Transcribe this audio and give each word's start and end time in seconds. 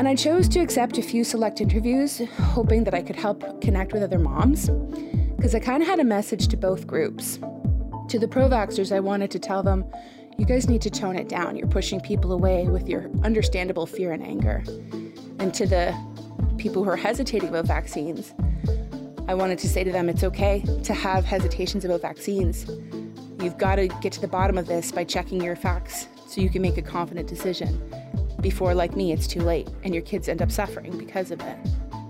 And 0.00 0.08
I 0.08 0.14
chose 0.14 0.48
to 0.48 0.60
accept 0.60 0.96
a 0.96 1.02
few 1.02 1.24
select 1.24 1.60
interviews, 1.60 2.22
hoping 2.38 2.84
that 2.84 2.94
I 2.94 3.02
could 3.02 3.16
help 3.16 3.60
connect 3.60 3.92
with 3.92 4.02
other 4.02 4.18
moms, 4.18 4.70
because 5.36 5.54
I 5.54 5.60
kind 5.60 5.82
of 5.82 5.88
had 5.90 6.00
a 6.00 6.04
message 6.04 6.48
to 6.48 6.56
both 6.56 6.86
groups. 6.86 7.38
To 8.08 8.18
the 8.18 8.26
pro 8.26 8.48
vaxxers, 8.48 8.96
I 8.96 9.00
wanted 9.00 9.30
to 9.32 9.38
tell 9.38 9.62
them, 9.62 9.84
you 10.38 10.46
guys 10.46 10.70
need 10.70 10.80
to 10.80 10.90
tone 10.90 11.16
it 11.16 11.28
down. 11.28 11.54
You're 11.54 11.68
pushing 11.68 12.00
people 12.00 12.32
away 12.32 12.66
with 12.66 12.88
your 12.88 13.10
understandable 13.24 13.84
fear 13.84 14.12
and 14.12 14.22
anger. 14.22 14.64
And 15.38 15.52
to 15.52 15.66
the 15.66 15.94
people 16.56 16.82
who 16.82 16.88
are 16.88 16.96
hesitating 16.96 17.50
about 17.50 17.66
vaccines, 17.66 18.32
I 19.28 19.34
wanted 19.34 19.58
to 19.58 19.68
say 19.68 19.84
to 19.84 19.92
them 19.92 20.08
it's 20.08 20.24
okay 20.24 20.64
to 20.82 20.94
have 20.94 21.26
hesitations 21.26 21.84
about 21.84 22.00
vaccines. 22.00 22.64
You've 23.38 23.58
got 23.58 23.74
to 23.74 23.88
get 24.00 24.14
to 24.14 24.20
the 24.22 24.28
bottom 24.28 24.56
of 24.56 24.66
this 24.66 24.92
by 24.92 25.04
checking 25.04 25.42
your 25.42 25.56
facts 25.56 26.06
so 26.26 26.40
you 26.40 26.48
can 26.48 26.62
make 26.62 26.78
a 26.78 26.82
confident 26.82 27.28
decision 27.28 27.82
before, 28.40 28.74
like 28.74 28.96
me, 28.96 29.12
it's 29.12 29.26
too 29.26 29.40
late 29.40 29.68
and 29.84 29.94
your 29.94 30.02
kids 30.02 30.28
end 30.28 30.42
up 30.42 30.50
suffering 30.50 30.96
because 30.98 31.30
of 31.30 31.40
it. 31.40 31.56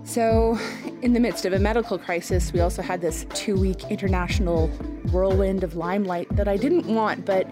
So, 0.03 0.57
in 1.01 1.13
the 1.13 1.19
midst 1.19 1.45
of 1.45 1.53
a 1.53 1.59
medical 1.59 1.97
crisis, 1.97 2.51
we 2.51 2.59
also 2.59 2.81
had 2.81 3.01
this 3.01 3.25
two 3.33 3.55
week 3.55 3.89
international 3.89 4.67
whirlwind 5.11 5.63
of 5.63 5.75
limelight 5.75 6.27
that 6.35 6.47
I 6.47 6.57
didn't 6.57 6.85
want, 6.85 7.25
but 7.25 7.47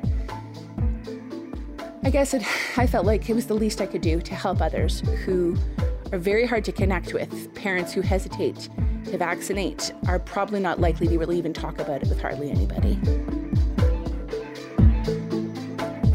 I 2.03 2.09
guess 2.09 2.33
it, 2.33 2.43
I 2.77 2.87
felt 2.87 3.05
like 3.05 3.29
it 3.29 3.33
was 3.33 3.47
the 3.47 3.53
least 3.53 3.81
I 3.81 3.85
could 3.85 4.01
do 4.01 4.19
to 4.19 4.35
help 4.35 4.61
others 4.61 5.01
who 5.25 5.57
are 6.11 6.17
very 6.17 6.45
hard 6.45 6.65
to 6.65 6.71
connect 6.71 7.13
with. 7.13 7.53
Parents 7.55 7.93
who 7.93 8.01
hesitate 8.01 8.69
to 9.05 9.17
vaccinate 9.17 9.93
are 10.07 10.19
probably 10.19 10.59
not 10.59 10.79
likely 10.79 11.07
to 11.07 11.17
really 11.17 11.37
even 11.37 11.53
talk 11.53 11.79
about 11.79 12.01
it 12.01 12.09
with 12.09 12.19
hardly 12.21 12.49
anybody. 12.49 12.99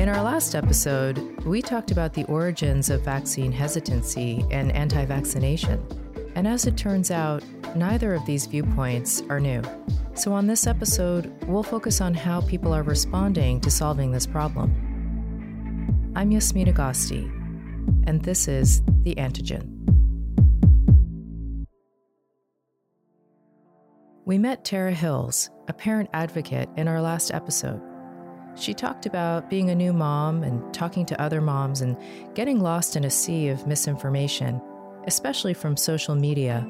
In 0.02 0.08
our 0.08 0.22
last 0.22 0.54
episode, 0.54 1.33
we 1.44 1.60
talked 1.60 1.90
about 1.90 2.14
the 2.14 2.24
origins 2.24 2.88
of 2.88 3.02
vaccine 3.02 3.52
hesitancy 3.52 4.44
and 4.50 4.72
anti 4.72 5.04
vaccination. 5.04 5.86
And 6.34 6.48
as 6.48 6.66
it 6.66 6.76
turns 6.76 7.10
out, 7.10 7.44
neither 7.76 8.14
of 8.14 8.24
these 8.24 8.46
viewpoints 8.46 9.22
are 9.28 9.38
new. 9.38 9.62
So, 10.14 10.32
on 10.32 10.46
this 10.46 10.66
episode, 10.66 11.32
we'll 11.46 11.62
focus 11.62 12.00
on 12.00 12.14
how 12.14 12.40
people 12.40 12.72
are 12.72 12.82
responding 12.82 13.60
to 13.60 13.70
solving 13.70 14.10
this 14.10 14.26
problem. 14.26 14.72
I'm 16.16 16.30
Yasmeen 16.30 16.72
Agosti, 16.72 17.24
and 18.06 18.22
this 18.22 18.48
is 18.48 18.82
The 19.02 19.14
Antigen. 19.16 19.70
We 24.24 24.38
met 24.38 24.64
Tara 24.64 24.92
Hills, 24.92 25.50
a 25.68 25.74
parent 25.74 26.08
advocate, 26.14 26.70
in 26.76 26.88
our 26.88 27.02
last 27.02 27.34
episode. 27.34 27.82
She 28.56 28.72
talked 28.72 29.06
about 29.06 29.50
being 29.50 29.70
a 29.70 29.74
new 29.74 29.92
mom 29.92 30.42
and 30.44 30.72
talking 30.72 31.04
to 31.06 31.20
other 31.20 31.40
moms 31.40 31.80
and 31.80 31.96
getting 32.34 32.60
lost 32.60 32.94
in 32.96 33.04
a 33.04 33.10
sea 33.10 33.48
of 33.48 33.66
misinformation, 33.66 34.60
especially 35.06 35.54
from 35.54 35.76
social 35.76 36.14
media. 36.14 36.66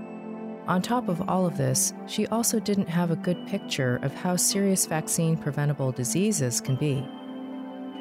On 0.66 0.80
top 0.80 1.08
of 1.08 1.28
all 1.28 1.44
of 1.44 1.58
this, 1.58 1.92
she 2.06 2.26
also 2.28 2.58
didn't 2.58 2.88
have 2.88 3.10
a 3.10 3.16
good 3.16 3.46
picture 3.46 3.96
of 4.02 4.14
how 4.14 4.34
serious 4.34 4.86
vaccine 4.86 5.36
preventable 5.36 5.92
diseases 5.92 6.58
can 6.58 6.76
be. 6.76 7.06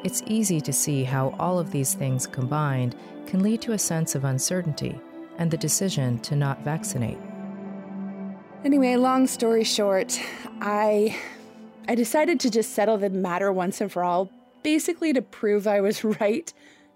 It's 0.02 0.22
easy 0.26 0.62
to 0.62 0.72
see 0.72 1.04
how 1.04 1.34
all 1.38 1.58
of 1.58 1.70
these 1.70 1.92
things 1.92 2.26
combined 2.26 2.96
can 3.26 3.42
lead 3.42 3.60
to 3.62 3.72
a 3.72 3.78
sense 3.78 4.14
of 4.14 4.24
uncertainty 4.24 4.98
and 5.36 5.50
the 5.50 5.56
decision 5.58 6.18
to 6.20 6.36
not 6.36 6.64
vaccinate. 6.64 7.18
Anyway, 8.64 8.96
long 8.96 9.26
story 9.26 9.64
short, 9.64 10.18
I 10.62 11.16
I 11.86 11.94
decided 11.94 12.40
to 12.40 12.50
just 12.50 12.72
settle 12.72 12.98
the 12.98 13.10
matter 13.10 13.52
once 13.52 13.80
and 13.80 13.90
for 13.90 14.02
all, 14.02 14.30
basically 14.62 15.12
to 15.12 15.22
prove 15.22 15.66
I 15.66 15.80
was 15.80 16.04
right 16.20 16.52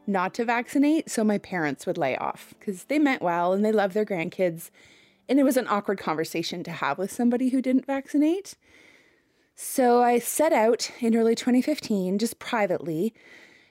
not 0.07 0.33
to 0.35 0.45
vaccinate 0.45 1.11
so 1.11 1.23
my 1.23 1.39
parents 1.39 1.87
would 1.87 1.99
lay 1.99 2.17
off 2.17 2.55
because 2.59 2.85
they 2.85 2.99
meant 2.99 3.21
well 3.21 3.53
and 3.53 3.65
they 3.65 3.73
love 3.73 3.93
their 3.93 4.07
grandkids. 4.07 4.71
And 5.29 5.39
it 5.39 5.45
was 5.45 5.59
an 5.59 5.69
awkward 5.69 5.99
conversation 5.99 6.65
to 6.65 6.71
have 6.71 6.97
with 6.97 7.13
somebody 7.13 7.51
who 7.51 7.61
didn't 7.61 7.87
vaccinate. 7.87 8.55
So 9.55 10.03
I 10.03 10.19
set 10.19 10.53
out 10.53 10.91
in 11.01 11.15
early 11.15 11.35
2015, 11.35 12.19
just 12.19 12.39
privately, 12.39 13.13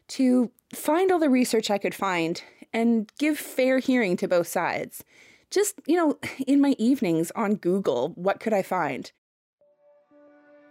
to 0.09 0.51
find 0.73 1.11
all 1.11 1.17
the 1.17 1.29
research 1.29 1.72
I 1.72 1.79
could 1.79 1.95
find 1.95 2.44
and 2.72 3.11
give 3.17 3.39
fair 3.39 3.79
hearing 3.79 4.17
to 4.17 4.27
both 4.27 4.47
sides 4.47 5.03
just, 5.50 5.79
you 5.85 5.95
know, 5.95 6.17
in 6.45 6.61
my 6.61 6.75
evenings 6.77 7.31
on 7.35 7.56
Google, 7.56 8.09
what 8.16 8.39
could 8.39 8.53
I 8.53 8.61
find? 8.61 9.11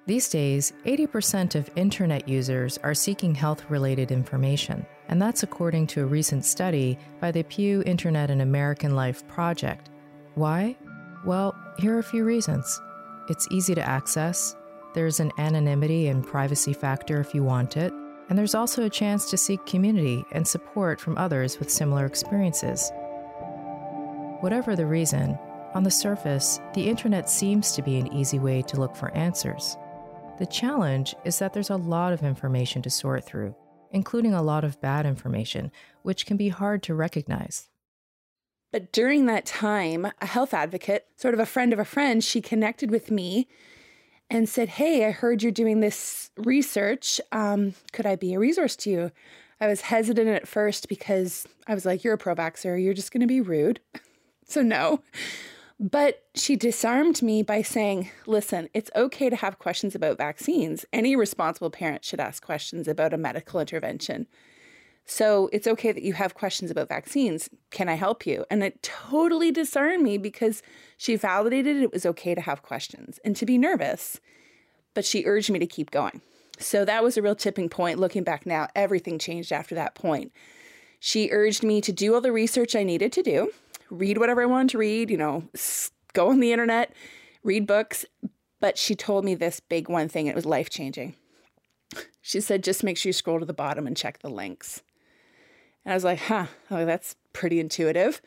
These 0.06 0.28
days, 0.28 0.72
80% 0.84 1.56
of 1.56 1.68
internet 1.74 2.28
users 2.28 2.78
are 2.84 2.94
seeking 2.94 3.34
health 3.34 3.68
related 3.68 4.12
information, 4.12 4.86
and 5.08 5.20
that's 5.20 5.42
according 5.42 5.88
to 5.88 6.02
a 6.02 6.06
recent 6.06 6.44
study 6.44 6.96
by 7.20 7.32
the 7.32 7.42
Pew 7.42 7.82
Internet 7.84 8.30
and 8.30 8.40
American 8.40 8.94
Life 8.94 9.26
Project. 9.26 9.90
Why? 10.36 10.76
Well, 11.24 11.56
here 11.78 11.96
are 11.96 11.98
a 11.98 12.04
few 12.04 12.22
reasons. 12.22 12.80
It's 13.28 13.48
easy 13.50 13.74
to 13.74 13.82
access, 13.82 14.54
there's 14.96 15.20
an 15.20 15.32
anonymity 15.38 16.06
and 16.06 16.24
privacy 16.24 16.72
factor 16.72 17.20
if 17.20 17.34
you 17.34 17.42
want 17.42 17.76
it, 17.76 17.92
and 18.30 18.38
there's 18.38 18.54
also 18.54 18.84
a 18.84 18.90
chance 18.90 19.28
to 19.28 19.36
seek 19.36 19.66
community 19.66 20.24
and 20.32 20.46
support 20.46 21.00
from 21.00 21.18
others 21.18 21.58
with 21.58 21.68
similar 21.68 22.06
experiences. 22.06 22.90
Whatever 24.40 24.76
the 24.76 24.86
reason, 24.86 25.36
on 25.74 25.82
the 25.82 25.90
surface, 25.90 26.60
the 26.74 26.88
internet 26.88 27.28
seems 27.28 27.72
to 27.72 27.82
be 27.82 27.98
an 27.98 28.10
easy 28.12 28.38
way 28.38 28.62
to 28.62 28.80
look 28.80 28.96
for 28.96 29.10
answers. 29.10 29.76
The 30.38 30.46
challenge 30.46 31.14
is 31.24 31.38
that 31.38 31.54
there's 31.54 31.70
a 31.70 31.76
lot 31.76 32.12
of 32.12 32.22
information 32.22 32.82
to 32.82 32.90
sort 32.90 33.24
through, 33.24 33.54
including 33.90 34.34
a 34.34 34.42
lot 34.42 34.64
of 34.64 34.80
bad 34.82 35.06
information, 35.06 35.72
which 36.02 36.26
can 36.26 36.36
be 36.36 36.50
hard 36.50 36.82
to 36.84 36.94
recognize. 36.94 37.68
But 38.70 38.92
during 38.92 39.24
that 39.26 39.46
time, 39.46 40.06
a 40.20 40.26
health 40.26 40.52
advocate, 40.52 41.06
sort 41.16 41.32
of 41.32 41.40
a 41.40 41.46
friend 41.46 41.72
of 41.72 41.78
a 41.78 41.84
friend, 41.86 42.22
she 42.22 42.42
connected 42.42 42.90
with 42.90 43.10
me 43.10 43.48
and 44.28 44.46
said, 44.46 44.68
Hey, 44.68 45.06
I 45.06 45.10
heard 45.10 45.42
you're 45.42 45.52
doing 45.52 45.80
this 45.80 46.30
research. 46.36 47.18
Um, 47.32 47.72
could 47.92 48.04
I 48.04 48.16
be 48.16 48.34
a 48.34 48.38
resource 48.38 48.76
to 48.76 48.90
you? 48.90 49.12
I 49.58 49.68
was 49.68 49.80
hesitant 49.82 50.28
at 50.28 50.46
first 50.46 50.88
because 50.88 51.46
I 51.66 51.72
was 51.74 51.86
like, 51.86 52.04
You're 52.04 52.14
a 52.14 52.18
pro 52.18 52.34
vaxxer, 52.34 52.82
you're 52.82 52.92
just 52.92 53.12
going 53.12 53.22
to 53.22 53.26
be 53.26 53.40
rude. 53.40 53.80
So, 54.48 54.62
no. 54.62 55.00
But 55.78 56.24
she 56.34 56.56
disarmed 56.56 57.20
me 57.20 57.42
by 57.42 57.60
saying, 57.60 58.10
listen, 58.26 58.68
it's 58.72 58.90
okay 58.96 59.28
to 59.28 59.36
have 59.36 59.58
questions 59.58 59.94
about 59.94 60.16
vaccines. 60.16 60.86
Any 60.92 61.16
responsible 61.16 61.70
parent 61.70 62.04
should 62.04 62.20
ask 62.20 62.42
questions 62.42 62.88
about 62.88 63.12
a 63.12 63.18
medical 63.18 63.60
intervention. 63.60 64.26
So 65.04 65.48
it's 65.52 65.66
okay 65.66 65.92
that 65.92 66.02
you 66.02 66.14
have 66.14 66.34
questions 66.34 66.70
about 66.70 66.88
vaccines. 66.88 67.50
Can 67.70 67.88
I 67.88 67.94
help 67.94 68.26
you? 68.26 68.44
And 68.50 68.62
it 68.62 68.82
totally 68.82 69.52
disarmed 69.52 70.02
me 70.02 70.18
because 70.18 70.62
she 70.96 71.14
validated 71.14 71.76
it 71.76 71.92
was 71.92 72.06
okay 72.06 72.34
to 72.34 72.40
have 72.40 72.62
questions 72.62 73.20
and 73.24 73.36
to 73.36 73.46
be 73.46 73.58
nervous. 73.58 74.18
But 74.94 75.04
she 75.04 75.26
urged 75.26 75.50
me 75.50 75.58
to 75.58 75.66
keep 75.66 75.90
going. 75.90 76.22
So 76.58 76.86
that 76.86 77.04
was 77.04 77.16
a 77.16 77.22
real 77.22 77.36
tipping 77.36 77.68
point. 77.68 78.00
Looking 78.00 78.24
back 78.24 78.46
now, 78.46 78.66
everything 78.74 79.18
changed 79.18 79.52
after 79.52 79.74
that 79.74 79.94
point. 79.94 80.32
She 80.98 81.30
urged 81.30 81.62
me 81.62 81.80
to 81.82 81.92
do 81.92 82.14
all 82.14 82.22
the 82.22 82.32
research 82.32 82.74
I 82.74 82.82
needed 82.82 83.12
to 83.12 83.22
do 83.22 83.52
read 83.90 84.18
whatever 84.18 84.42
I 84.42 84.46
wanted 84.46 84.70
to 84.70 84.78
read, 84.78 85.10
you 85.10 85.16
know, 85.16 85.48
go 86.12 86.30
on 86.30 86.40
the 86.40 86.52
internet, 86.52 86.92
read 87.42 87.66
books. 87.66 88.04
But 88.60 88.78
she 88.78 88.94
told 88.94 89.24
me 89.24 89.34
this 89.34 89.60
big 89.60 89.88
one 89.88 90.08
thing, 90.08 90.26
it 90.26 90.34
was 90.34 90.46
life 90.46 90.70
changing. 90.70 91.14
She 92.22 92.40
said, 92.40 92.64
just 92.64 92.82
make 92.82 92.96
sure 92.96 93.10
you 93.10 93.12
scroll 93.12 93.38
to 93.38 93.46
the 93.46 93.52
bottom 93.52 93.86
and 93.86 93.96
check 93.96 94.18
the 94.18 94.30
links. 94.30 94.82
And 95.84 95.92
I 95.92 95.94
was 95.96 96.04
like, 96.04 96.18
huh, 96.18 96.46
oh, 96.70 96.84
that's 96.84 97.16
pretty 97.32 97.60
intuitive. 97.60 98.20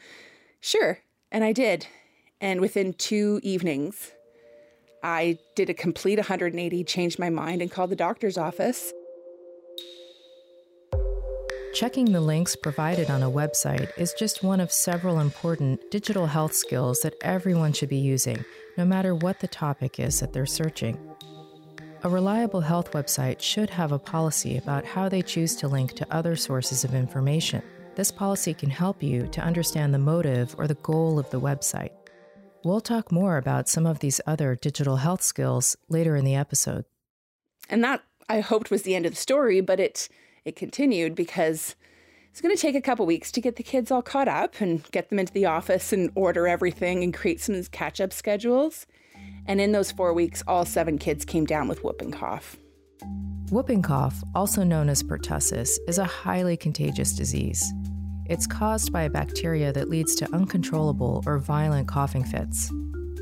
Sure. 0.62 1.00
And 1.31 1.44
I 1.44 1.52
did. 1.52 1.88
And 2.40 2.62
within 2.62 2.94
two 2.94 3.41
evenings, 3.44 4.12
I 5.03 5.40
did 5.56 5.70
a 5.70 5.74
complete 5.74 6.20
180, 6.20 6.84
changed 6.85 7.20
my 7.20 7.29
mind, 7.29 7.62
and 7.62 7.72
called 7.72 7.90
the 7.90 7.96
doctor's 7.96 8.38
office. 8.38 8.94
Checking 11.79 12.11
the 12.11 12.20
links 12.20 12.58
provided 12.58 13.09
on 13.09 13.23
a 13.23 13.31
website 13.31 13.90
is 13.97 14.11
just 14.11 14.43
one 14.43 14.59
of 14.59 14.70
several 14.70 15.22
important 15.22 15.79
digital 15.90 16.26
health 16.26 16.53
skills 16.53 16.99
that 17.03 17.16
everyone 17.22 17.72
should 17.72 17.87
be 17.87 17.96
using, 17.96 18.43
no 18.78 18.84
matter 18.84 19.16
what 19.16 19.40
the 19.40 19.47
topic 19.47 19.97
is 19.97 20.20
that 20.20 20.34
they're 20.34 20.46
searching. 20.46 20.99
A 22.03 22.09
reliable 22.09 22.59
health 22.59 22.91
website 22.91 23.40
should 23.40 23.70
have 23.70 23.93
a 23.93 23.97
policy 23.97 24.58
about 24.58 24.84
how 24.84 25.08
they 25.08 25.22
choose 25.22 25.55
to 25.55 25.70
link 25.70 25.93
to 25.93 26.14
other 26.14 26.35
sources 26.35 26.84
of 26.84 26.93
information. 26.93 27.64
This 27.96 28.11
policy 28.11 28.53
can 28.53 28.72
help 28.72 29.02
you 29.02 29.28
to 29.28 29.40
understand 29.40 29.93
the 29.93 29.99
motive 29.99 30.53
or 30.58 30.67
the 30.67 30.73
goal 30.84 31.17
of 31.17 31.29
the 31.29 31.40
website. 31.40 31.91
We'll 32.66 32.81
talk 32.81 33.09
more 33.09 33.37
about 33.37 33.70
some 33.70 33.85
of 33.85 33.99
these 33.99 34.20
other 34.28 34.53
digital 34.53 34.97
health 34.97 35.22
skills 35.22 35.78
later 35.87 36.17
in 36.17 36.26
the 36.26 36.35
episode. 36.35 36.84
And 37.70 37.81
that 37.85 38.03
I 38.28 38.41
hoped 38.41 38.70
was 38.70 38.81
the 38.81 38.96
end 38.96 39.05
of 39.05 39.14
the 39.14 39.17
story, 39.17 39.61
but 39.61 39.79
it 39.79 40.09
it 40.49 40.57
continued 40.57 41.16
because 41.16 41.75
it's 42.29 42.41
going 42.41 42.55
to 42.55 42.61
take 42.61 42.75
a 42.75 42.81
couple 42.81 43.05
weeks 43.05 43.31
to 43.31 43.41
get 43.41 43.55
the 43.55 43.63
kids 43.63 43.91
all 43.91 44.01
caught 44.01 44.28
up 44.28 44.59
and 44.59 44.84
get 44.91 45.09
them 45.09 45.19
into 45.19 45.34
the 45.34 45.46
office 45.46 45.93
and 45.93 46.11
order 46.16 46.47
everything 46.47 47.03
and 47.03 47.13
create 47.13 47.40
some 47.40 47.63
catch 47.66 48.01
up 48.01 48.11
schedules. 48.11 48.85
And 49.46 49.61
in 49.61 49.72
those 49.72 49.91
four 49.91 50.13
weeks, 50.13 50.43
all 50.47 50.66
seven 50.66 50.97
kids 50.97 51.25
came 51.25 51.46
down 51.46 51.67
with 51.67 51.84
whooping 51.84 52.11
cough. 52.11 52.57
Whooping 53.49 53.81
cough, 53.81 54.22
also 54.35 54.63
known 54.63 54.90
as 54.90 55.01
pertussis, 55.01 55.78
is 55.87 55.97
a 55.97 56.03
highly 56.03 56.55
contagious 56.55 57.13
disease. 57.13 57.73
It's 58.25 58.45
caused 58.45 58.93
by 58.93 59.03
a 59.03 59.09
bacteria 59.09 59.73
that 59.73 59.90
leads 59.90 60.13
to 60.16 60.34
uncontrollable 60.35 61.23
or 61.25 61.40
violent 61.40 61.87
coughing 61.87 62.23
fits. 62.23 62.69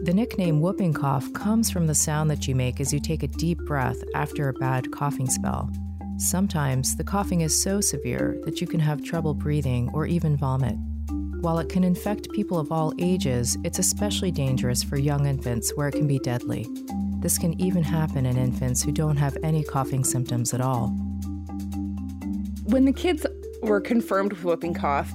The 0.04 0.14
nickname 0.14 0.60
whooping 0.60 0.94
cough 0.94 1.32
comes 1.34 1.72
from 1.72 1.88
the 1.88 1.96
sound 1.96 2.30
that 2.30 2.48
you 2.48 2.56
make 2.56 2.82
as 2.82 2.92
you 2.92 3.00
take 3.00 3.24
a 3.24 3.28
deep 3.28 3.58
breath 3.60 3.98
after 4.14 4.50
a 4.50 4.54
bad 4.54 4.92
coughing 4.92 5.28
spell. 5.28 5.72
Sometimes 6.18 6.96
the 6.96 7.04
coughing 7.04 7.42
is 7.42 7.62
so 7.62 7.80
severe 7.80 8.40
that 8.44 8.60
you 8.60 8.66
can 8.66 8.80
have 8.80 9.04
trouble 9.04 9.36
breathing 9.36 9.92
or 9.94 10.08
even 10.08 10.36
vomit. 10.36 10.76
While 11.42 11.60
it 11.60 11.70
can 11.70 11.84
infect 11.84 12.32
people 12.32 12.58
of 12.58 12.72
all 12.72 12.92
ages, 12.98 13.56
it's 13.64 13.78
especially 13.78 14.32
dangerous 14.32 14.82
for 14.82 14.98
young 14.98 15.28
infants 15.28 15.72
where 15.76 15.88
it 15.88 15.92
can 15.92 16.08
be 16.08 16.18
deadly. 16.18 16.66
This 17.20 17.38
can 17.38 17.60
even 17.62 17.84
happen 17.84 18.26
in 18.26 18.36
infants 18.36 18.82
who 18.82 18.92
don't 18.92 19.18
have 19.18 19.38
any 19.44 19.64
coughing 19.64 20.04
symptoms 20.04 20.56
at 20.56 20.62
all. 20.62 20.88
When 22.64 22.86
the 22.86 22.94
kids 22.94 23.24
were 23.62 23.80
confirmed 23.80 24.34
with 24.34 24.44
whooping 24.44 24.74
cough, 24.74 25.14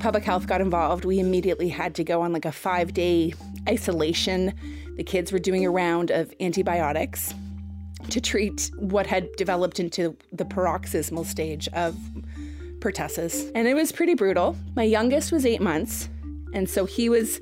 public 0.00 0.24
health 0.24 0.48
got 0.48 0.60
involved. 0.60 1.04
We 1.04 1.20
immediately 1.20 1.68
had 1.68 1.94
to 1.94 2.02
go 2.02 2.22
on 2.22 2.32
like 2.32 2.44
a 2.44 2.52
five 2.52 2.92
day 2.92 3.34
isolation. 3.68 4.52
The 4.96 5.04
kids 5.04 5.30
were 5.30 5.38
doing 5.38 5.64
a 5.64 5.70
round 5.70 6.10
of 6.10 6.34
antibiotics 6.40 7.32
to 8.10 8.20
treat 8.20 8.70
what 8.78 9.06
had 9.06 9.30
developed 9.36 9.80
into 9.80 10.16
the 10.32 10.44
paroxysmal 10.44 11.24
stage 11.24 11.68
of 11.68 11.96
pertussis. 12.80 13.50
And 13.54 13.66
it 13.66 13.74
was 13.74 13.92
pretty 13.92 14.14
brutal. 14.14 14.56
My 14.76 14.82
youngest 14.82 15.32
was 15.32 15.46
eight 15.46 15.60
months, 15.60 16.08
and 16.52 16.68
so 16.68 16.84
he 16.84 17.08
was 17.08 17.40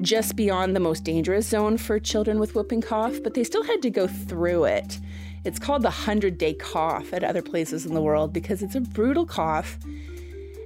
just 0.00 0.36
beyond 0.36 0.74
the 0.74 0.80
most 0.80 1.04
dangerous 1.04 1.46
zone 1.46 1.78
for 1.78 1.98
children 1.98 2.38
with 2.38 2.54
whooping 2.54 2.82
cough, 2.82 3.22
but 3.22 3.34
they 3.34 3.44
still 3.44 3.62
had 3.64 3.80
to 3.82 3.90
go 3.90 4.06
through 4.06 4.64
it. 4.64 4.98
It's 5.44 5.58
called 5.58 5.82
the 5.82 5.88
100 5.88 6.38
day 6.38 6.54
cough 6.54 7.12
at 7.12 7.22
other 7.22 7.42
places 7.42 7.86
in 7.86 7.94
the 7.94 8.00
world 8.00 8.32
because 8.32 8.62
it's 8.62 8.74
a 8.74 8.80
brutal 8.80 9.26
cough 9.26 9.78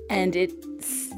and 0.09 0.35
it's 0.37 1.09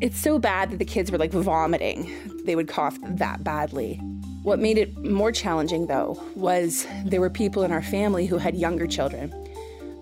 it's 0.00 0.18
so 0.18 0.38
bad 0.38 0.70
that 0.70 0.78
the 0.78 0.84
kids 0.84 1.12
were 1.12 1.18
like 1.18 1.30
vomiting. 1.30 2.12
They 2.44 2.56
would 2.56 2.66
cough 2.66 2.98
that 3.02 3.44
badly. 3.44 4.00
What 4.42 4.58
made 4.58 4.76
it 4.76 4.96
more 5.04 5.30
challenging, 5.30 5.86
though, 5.86 6.20
was 6.34 6.86
there 7.04 7.20
were 7.20 7.30
people 7.30 7.62
in 7.62 7.70
our 7.70 7.82
family 7.82 8.26
who 8.26 8.38
had 8.38 8.56
younger 8.56 8.86
children. 8.86 9.32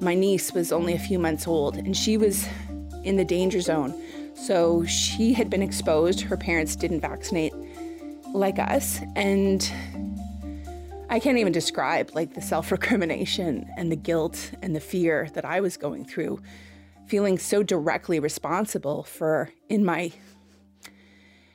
My 0.01 0.15
niece 0.15 0.53
was 0.53 0.73
only 0.73 0.95
a 0.95 0.99
few 0.99 1.19
months 1.19 1.47
old, 1.47 1.77
and 1.77 1.95
she 1.95 2.17
was 2.17 2.47
in 3.05 3.17
the 3.17 3.25
danger 3.25 3.61
zone. 3.61 3.95
So 4.35 4.85
she 4.87 5.35
had 5.35 5.51
been 5.51 5.63
exposed. 5.63 6.23
Her 6.23 6.37
parents 6.37 6.75
didn't 6.75 7.01
vaccinate 7.01 7.53
like 8.33 8.59
us. 8.59 9.01
And 9.15 9.71
I 11.11 11.21
can't 11.21 11.39
even 11.39 11.53
describe 11.53 12.13
like 12.15 12.35
the 12.35 12.41
self 12.41 12.73
recrimination 12.73 13.69
and 13.77 13.93
the 13.93 13.97
guilt 13.97 14.53
and 14.63 14.75
the 14.75 14.81
fear 14.81 15.29
that 15.35 15.45
I 15.45 15.61
was 15.61 15.77
going 15.77 16.07
through 16.07 16.41
feeling 17.11 17.39
so 17.39 17.61
directly 17.65 18.21
responsible 18.21 19.03
for 19.03 19.51
in 19.69 19.85
my 19.85 20.13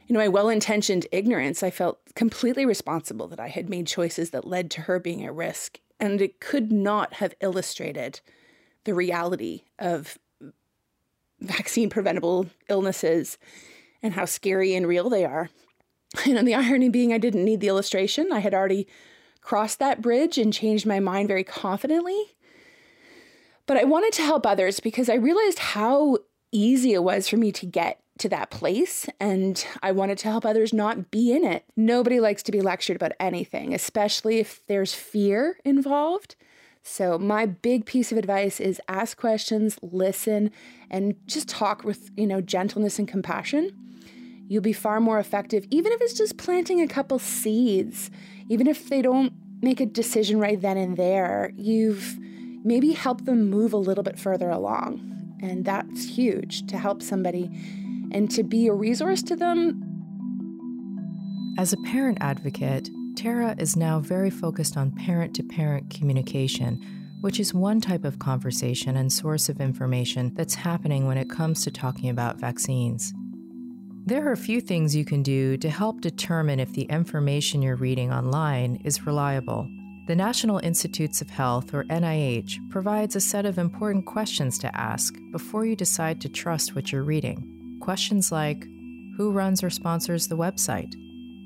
you 0.05 0.13
know 0.13 0.19
my 0.19 0.27
well-intentioned 0.27 1.07
ignorance 1.13 1.63
i 1.63 1.69
felt 1.69 1.97
completely 2.15 2.65
responsible 2.65 3.27
that 3.27 3.39
i 3.39 3.47
had 3.47 3.69
made 3.69 3.85
choices 3.87 4.29
that 4.31 4.47
led 4.47 4.71
to 4.71 4.81
her 4.81 4.99
being 4.99 5.23
at 5.25 5.33
risk 5.33 5.79
and 5.99 6.21
it 6.21 6.39
could 6.39 6.71
not 6.71 7.13
have 7.15 7.33
illustrated 7.41 8.19
the 8.83 8.93
reality 8.93 9.63
of 9.79 10.17
vaccine 11.39 11.89
preventable 11.89 12.47
illnesses 12.69 13.37
and 14.01 14.13
how 14.13 14.25
scary 14.25 14.75
and 14.75 14.87
real 14.87 15.09
they 15.09 15.25
are. 15.25 15.49
You 16.25 16.33
know 16.33 16.43
the 16.43 16.55
irony 16.55 16.87
being 16.87 17.11
i 17.11 17.17
didn't 17.17 17.43
need 17.43 17.59
the 17.59 17.67
illustration. 17.67 18.31
I 18.31 18.39
had 18.39 18.53
already 18.53 18.87
crossed 19.41 19.79
that 19.79 20.01
bridge 20.01 20.37
and 20.37 20.53
changed 20.53 20.85
my 20.85 20.99
mind 20.99 21.27
very 21.27 21.43
confidently. 21.43 22.35
But 23.67 23.77
I 23.77 23.83
wanted 23.83 24.13
to 24.13 24.21
help 24.21 24.45
others 24.45 24.79
because 24.79 25.09
I 25.09 25.15
realized 25.15 25.59
how 25.59 26.19
easy 26.51 26.93
it 26.93 27.03
was 27.03 27.27
for 27.27 27.35
me 27.35 27.51
to 27.51 27.65
get 27.65 27.99
to 28.17 28.29
that 28.29 28.49
place 28.49 29.07
and 29.19 29.65
I 29.83 29.91
wanted 29.91 30.17
to 30.19 30.29
help 30.29 30.45
others 30.45 30.73
not 30.73 31.11
be 31.11 31.33
in 31.33 31.43
it. 31.43 31.65
Nobody 31.75 32.19
likes 32.19 32.43
to 32.43 32.51
be 32.51 32.61
lectured 32.61 32.95
about 32.95 33.11
anything, 33.19 33.73
especially 33.73 34.39
if 34.39 34.65
there's 34.67 34.93
fear 34.93 35.57
involved. 35.65 36.35
So, 36.87 37.17
my 37.17 37.47
big 37.47 37.85
piece 37.87 38.11
of 38.11 38.17
advice 38.17 38.59
is 38.59 38.79
ask 38.87 39.17
questions, 39.17 39.79
listen, 39.81 40.51
and 40.91 41.15
just 41.25 41.49
talk 41.49 41.83
with, 41.83 42.11
you 42.15 42.27
know, 42.27 42.41
gentleness 42.41 42.99
and 42.99 43.07
compassion. 43.07 43.71
You'll 44.47 44.61
be 44.61 44.71
far 44.71 44.99
more 44.99 45.17
effective, 45.17 45.65
even 45.71 45.91
if 45.91 45.99
it's 45.99 46.13
just 46.13 46.37
planting 46.37 46.81
a 46.81 46.87
couple 46.87 47.17
seeds, 47.17 48.11
even 48.49 48.67
if 48.67 48.87
they 48.87 49.01
don't 49.01 49.33
make 49.63 49.79
a 49.79 49.87
decision 49.87 50.39
right 50.39 50.61
then 50.61 50.77
and 50.77 50.95
there. 50.95 51.51
You've 51.55 52.19
maybe 52.63 52.91
helped 52.91 53.25
them 53.25 53.49
move 53.49 53.73
a 53.73 53.77
little 53.77 54.03
bit 54.03 54.19
further 54.19 54.51
along. 54.51 55.37
And 55.41 55.65
that's 55.65 56.05
huge 56.05 56.67
to 56.67 56.77
help 56.77 57.01
somebody 57.01 57.49
and 58.15 58.31
to 58.31 58.43
be 58.43 58.67
a 58.67 58.73
resource 58.73 59.21
to 59.21 59.35
them. 59.35 59.81
As 61.57 61.73
a 61.73 61.77
parent 61.77 62.17
advocate, 62.21 62.89
Tara 63.17 63.55
is 63.59 63.75
now 63.75 63.99
very 63.99 64.29
focused 64.29 64.77
on 64.77 64.91
parent 64.91 65.35
to 65.35 65.43
parent 65.43 65.89
communication, 65.89 66.79
which 67.19 67.41
is 67.41 67.53
one 67.53 67.81
type 67.81 68.05
of 68.05 68.19
conversation 68.19 68.95
and 68.95 69.11
source 69.11 69.49
of 69.49 69.59
information 69.59 70.33
that's 70.33 70.55
happening 70.55 71.07
when 71.07 71.17
it 71.17 71.29
comes 71.29 71.61
to 71.63 71.71
talking 71.71 72.09
about 72.09 72.39
vaccines. 72.39 73.13
There 74.05 74.25
are 74.25 74.31
a 74.31 74.37
few 74.37 74.61
things 74.61 74.95
you 74.95 75.03
can 75.03 75.21
do 75.21 75.57
to 75.57 75.69
help 75.69 75.99
determine 75.99 76.61
if 76.61 76.71
the 76.71 76.83
information 76.83 77.61
you're 77.61 77.75
reading 77.75 78.13
online 78.13 78.77
is 78.85 79.05
reliable. 79.05 79.67
The 80.07 80.15
National 80.15 80.59
Institutes 80.59 81.19
of 81.19 81.31
Health, 81.31 81.73
or 81.73 81.83
NIH, 81.85 82.69
provides 82.69 83.17
a 83.17 83.21
set 83.21 83.45
of 83.45 83.57
important 83.57 84.05
questions 84.05 84.57
to 84.59 84.73
ask 84.73 85.13
before 85.33 85.65
you 85.65 85.75
decide 85.75 86.21
to 86.21 86.29
trust 86.29 86.75
what 86.75 86.93
you're 86.93 87.03
reading. 87.03 87.54
Questions 87.85 88.31
like 88.31 88.65
Who 89.15 89.29
runs 89.29 89.63
or 89.63 89.69
sponsors 89.69 90.27
the 90.27 90.35
website? 90.35 90.91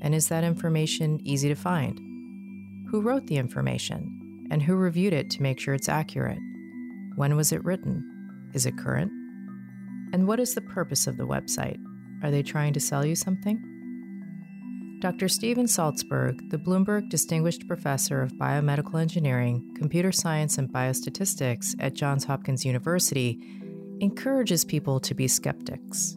And 0.02 0.16
is 0.16 0.30
that 0.30 0.46
information 0.46 1.20
easy 1.26 1.50
to 1.50 1.56
find? 1.56 2.00
Who 2.90 3.02
wrote 3.02 3.28
the 3.28 3.36
information? 3.36 4.48
And 4.50 4.64
who 4.64 4.78
reviewed 4.78 5.12
it 5.12 5.30
to 5.32 5.42
make 5.42 5.60
sure 5.60 5.74
it's 5.74 5.90
accurate? 5.90 6.40
When 7.18 7.36
was 7.36 7.52
it 7.52 7.66
written? 7.66 8.50
Is 8.54 8.66
it 8.66 8.78
current? 8.78 9.12
And 10.14 10.30
what 10.30 10.40
is 10.40 10.56
the 10.56 10.62
purpose 10.62 11.08
of 11.08 11.18
the 11.18 11.28
website? 11.28 11.78
Are 12.24 12.32
they 12.32 12.42
trying 12.42 12.72
to 12.72 12.80
sell 12.80 13.06
you 13.06 13.18
something? 13.18 13.62
Dr. 15.02 15.28
Steven 15.28 15.66
Salzberg, 15.66 16.50
the 16.52 16.58
Bloomberg 16.58 17.10
Distinguished 17.10 17.68
Professor 17.68 18.22
of 18.22 18.32
Biomedical 18.32 19.02
Engineering, 19.02 19.76
Computer 19.78 20.14
Science, 20.14 20.58
and 20.58 20.72
Biostatistics 20.72 21.76
at 21.82 21.96
Johns 21.96 22.24
Hopkins 22.24 22.64
University, 22.64 23.38
encourages 24.00 24.64
people 24.64 25.02
to 25.02 25.14
be 25.14 25.28
skeptics. 25.28 26.16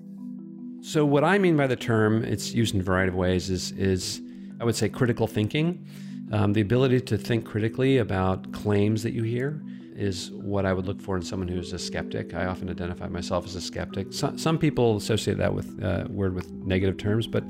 So, 0.84 1.04
what 1.06 1.22
I 1.22 1.38
mean 1.38 1.56
by 1.56 1.68
the 1.68 1.76
term, 1.76 2.24
it's 2.24 2.52
used 2.52 2.74
in 2.74 2.80
a 2.80 2.82
variety 2.82 3.10
of 3.10 3.14
ways, 3.14 3.50
is, 3.50 3.70
is 3.72 4.20
I 4.60 4.64
would 4.64 4.74
say 4.74 4.88
critical 4.88 5.28
thinking. 5.28 5.86
Um, 6.32 6.52
the 6.52 6.60
ability 6.60 7.00
to 7.02 7.16
think 7.16 7.44
critically 7.44 7.98
about 7.98 8.50
claims 8.50 9.04
that 9.04 9.12
you 9.12 9.22
hear 9.22 9.62
is 9.94 10.32
what 10.32 10.66
I 10.66 10.72
would 10.72 10.86
look 10.86 11.00
for 11.00 11.14
in 11.14 11.22
someone 11.22 11.46
who 11.46 11.60
is 11.60 11.72
a 11.72 11.78
skeptic. 11.78 12.34
I 12.34 12.46
often 12.46 12.68
identify 12.68 13.06
myself 13.06 13.44
as 13.46 13.54
a 13.54 13.60
skeptic. 13.60 14.12
So, 14.12 14.36
some 14.36 14.58
people 14.58 14.96
associate 14.96 15.38
that 15.38 15.54
with 15.54 15.80
uh, 15.84 16.06
word 16.10 16.34
with 16.34 16.50
negative 16.50 16.96
terms, 16.96 17.28
but 17.28 17.44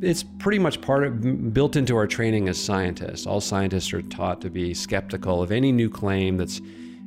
it's 0.00 0.24
pretty 0.24 0.58
much 0.58 0.80
part 0.80 1.04
of 1.04 1.54
built 1.54 1.76
into 1.76 1.96
our 1.96 2.08
training 2.08 2.48
as 2.48 2.60
scientists. 2.60 3.24
All 3.28 3.40
scientists 3.40 3.92
are 3.92 4.02
taught 4.02 4.40
to 4.40 4.50
be 4.50 4.74
skeptical 4.74 5.44
of 5.44 5.52
any 5.52 5.70
new 5.70 5.88
claim 5.88 6.38
that's 6.38 6.60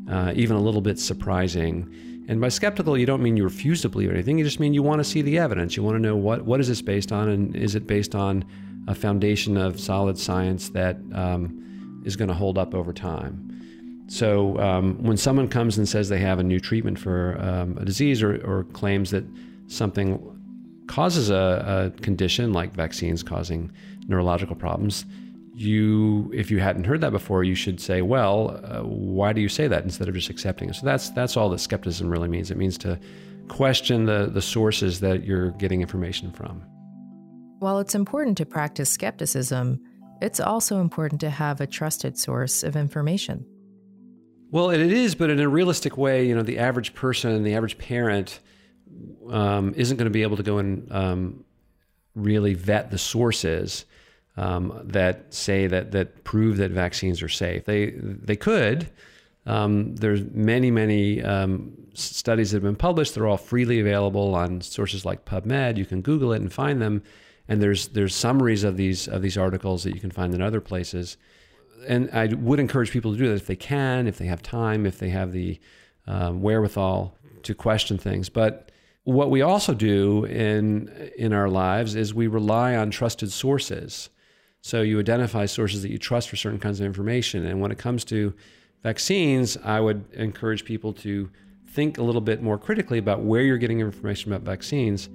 uh, 0.09 0.31
even 0.33 0.55
a 0.55 0.61
little 0.61 0.81
bit 0.81 0.97
surprising. 0.97 1.93
And 2.29 2.39
by 2.39 2.49
skeptical, 2.49 2.95
you 2.95 3.07
don't 3.07 3.23
mean 3.23 3.35
you 3.37 3.43
refuse 3.43 3.81
to 3.81 3.89
believe 3.89 4.11
anything. 4.11 4.37
You 4.37 4.45
just 4.45 4.59
mean 4.59 4.75
you 4.75 4.83
want 4.83 4.99
to 4.99 5.03
see 5.03 5.23
the 5.23 5.39
evidence. 5.39 5.75
You 5.75 5.81
want 5.81 5.95
to 5.95 5.99
know 5.99 6.15
what 6.15 6.45
what 6.45 6.59
is 6.59 6.67
this 6.67 6.79
based 6.79 7.11
on, 7.11 7.27
and 7.27 7.55
is 7.55 7.73
it 7.73 7.87
based 7.87 8.13
on 8.13 8.45
a 8.87 8.93
foundation 8.93 9.57
of 9.57 9.79
solid 9.79 10.15
science 10.15 10.69
that 10.69 10.97
um, 11.13 12.03
is 12.05 12.15
going 12.15 12.27
to 12.27 12.35
hold 12.35 12.59
up 12.59 12.75
over 12.75 12.93
time. 12.93 14.05
So 14.07 14.59
um, 14.59 15.01
when 15.03 15.17
someone 15.17 15.47
comes 15.47 15.79
and 15.79 15.89
says 15.89 16.07
they 16.09 16.19
have 16.19 16.37
a 16.37 16.43
new 16.43 16.59
treatment 16.59 16.99
for 16.99 17.35
um, 17.41 17.77
a 17.79 17.85
disease 17.85 18.21
or, 18.21 18.35
or 18.45 18.63
claims 18.73 19.09
that 19.09 19.23
something 19.65 20.19
causes 20.87 21.31
a, 21.31 21.91
a 21.95 22.01
condition 22.01 22.53
like 22.53 22.73
vaccines 22.73 23.23
causing 23.23 23.71
neurological 24.07 24.55
problems, 24.55 25.03
you 25.53 26.31
if 26.33 26.49
you 26.51 26.59
hadn't 26.59 26.85
heard 26.85 27.01
that 27.01 27.11
before 27.11 27.43
you 27.43 27.55
should 27.55 27.81
say 27.81 28.01
well 28.01 28.59
uh, 28.63 28.81
why 28.81 29.33
do 29.33 29.41
you 29.41 29.49
say 29.49 29.67
that 29.67 29.83
instead 29.83 30.07
of 30.07 30.15
just 30.15 30.29
accepting 30.29 30.69
it? 30.69 30.75
So 30.75 30.85
that's 30.85 31.09
that's 31.09 31.35
all 31.35 31.49
that 31.49 31.59
skepticism 31.59 32.09
really 32.09 32.27
means. 32.27 32.51
It 32.51 32.57
means 32.57 32.77
to 32.79 32.99
question 33.47 34.05
the 34.05 34.29
the 34.31 34.41
sources 34.41 34.99
that 35.01 35.23
you're 35.23 35.51
getting 35.51 35.81
information 35.81 36.31
from. 36.31 36.61
While 37.59 37.79
it's 37.79 37.95
important 37.95 38.37
to 38.37 38.45
practice 38.45 38.89
skepticism 38.89 39.81
it's 40.21 40.39
also 40.41 40.81
important 40.81 41.21
to 41.21 41.29
have 41.29 41.61
a 41.61 41.67
trusted 41.67 42.17
source 42.17 42.61
of 42.63 42.75
information. 42.75 43.45
Well 44.51 44.69
it 44.69 44.79
is 44.79 45.15
but 45.15 45.29
in 45.29 45.39
a 45.39 45.49
realistic 45.49 45.97
way 45.97 46.27
you 46.27 46.35
know 46.35 46.43
the 46.43 46.59
average 46.59 46.93
person 46.93 47.43
the 47.43 47.55
average 47.55 47.77
parent 47.77 48.39
um, 49.29 49.73
isn't 49.75 49.97
going 49.97 50.05
to 50.05 50.11
be 50.11 50.23
able 50.23 50.37
to 50.37 50.43
go 50.43 50.57
and 50.57 50.91
um, 50.91 51.43
really 52.15 52.53
vet 52.53 52.91
the 52.91 52.97
sources 52.97 53.85
um, 54.39 54.63
that 54.93 55.15
say 55.33 55.67
that 55.67 55.91
that 55.91 56.07
prove 56.23 56.57
that 56.57 56.71
vaccines 56.71 57.21
are 57.23 57.31
safe. 57.31 57.61
They 57.63 57.91
they 58.25 58.37
could, 58.37 58.79
Um, 59.45 59.95
there's 59.95 60.23
many, 60.33 60.71
many 60.71 61.23
um, 61.23 61.71
studies 61.93 62.51
that 62.51 62.57
have 62.57 62.63
been 62.71 62.75
published. 62.75 63.15
They're 63.15 63.27
all 63.31 63.37
freely 63.37 63.79
available 63.79 64.35
on 64.35 64.61
sources 64.61 65.05
like 65.05 65.25
PubMed. 65.25 65.77
You 65.77 65.85
can 65.85 66.01
Google 66.01 66.33
it 66.33 66.41
and 66.41 66.51
find 66.51 66.79
them. 66.81 67.01
And 67.47 67.61
there's 67.61 67.87
there's 67.87 68.15
summaries 68.15 68.63
of 68.63 68.75
these 68.75 69.07
of 69.07 69.21
these 69.21 69.39
articles 69.39 69.83
that 69.83 69.93
you 69.95 70.01
can 70.01 70.11
find 70.11 70.33
in 70.35 70.41
other 70.41 70.61
places. 70.61 71.17
And 71.87 72.09
I 72.13 72.27
would 72.35 72.59
encourage 72.59 72.91
people 72.91 73.11
to 73.11 73.17
do 73.17 73.27
that 73.29 73.41
if 73.41 73.47
they 73.47 73.55
can, 73.55 74.07
if 74.07 74.17
they 74.17 74.27
have 74.27 74.41
time, 74.41 74.85
if 74.85 74.97
they 74.97 75.09
have 75.09 75.31
the 75.31 75.59
um, 76.05 76.41
wherewithal 76.41 77.15
to 77.43 77.53
question 77.55 77.97
things. 77.97 78.29
But 78.29 78.71
what 79.03 79.31
we 79.31 79.41
also 79.41 79.73
do 79.73 80.25
in 80.25 80.89
in 81.17 81.33
our 81.33 81.49
lives 81.49 81.95
is 81.95 82.13
we 82.13 82.27
rely 82.27 82.75
on 82.75 82.91
trusted 82.91 83.31
sources. 83.31 84.09
So 84.61 84.81
you 84.81 84.99
identify 84.99 85.45
sources 85.45 85.81
that 85.83 85.91
you 85.91 85.97
trust 85.97 86.29
for 86.29 86.35
certain 86.35 86.59
kinds 86.59 86.79
of 86.79 86.85
information. 86.85 87.45
And 87.45 87.61
when 87.61 87.71
it 87.71 87.77
comes 87.77 88.03
to 88.05 88.33
vaccines, 88.83 89.57
I 89.63 89.79
would 89.79 90.05
encourage 90.13 90.65
people 90.65 90.93
to 90.93 91.29
think 91.67 91.97
a 91.97 92.03
little 92.03 92.21
bit 92.21 92.41
more 92.41 92.57
critically 92.57 92.97
about 92.97 93.21
where 93.21 93.41
you're 93.41 93.57
getting 93.57 93.79
information 93.79 94.33
about 94.33 94.43
vaccines. 94.43 95.09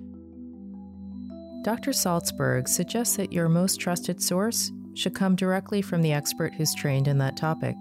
Dr. 1.62 1.92
Salzberg 1.92 2.68
suggests 2.68 3.16
that 3.16 3.32
your 3.32 3.48
most 3.48 3.80
trusted 3.80 4.22
source 4.22 4.70
should 4.94 5.14
come 5.14 5.34
directly 5.34 5.82
from 5.82 6.02
the 6.02 6.12
expert 6.12 6.54
who's 6.54 6.74
trained 6.74 7.08
in 7.08 7.18
that 7.18 7.36
topic. 7.36 7.74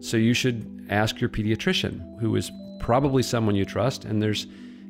So 0.00 0.16
you 0.16 0.32
should 0.32 0.86
ask 0.90 1.20
your 1.20 1.28
pediatrician, 1.28 2.20
who 2.20 2.34
is 2.36 2.50
probably 2.78 3.22
someone 3.22 3.54
you 3.54 3.64
trust. 3.64 4.04
And 4.04 4.22
there's, 4.22 4.46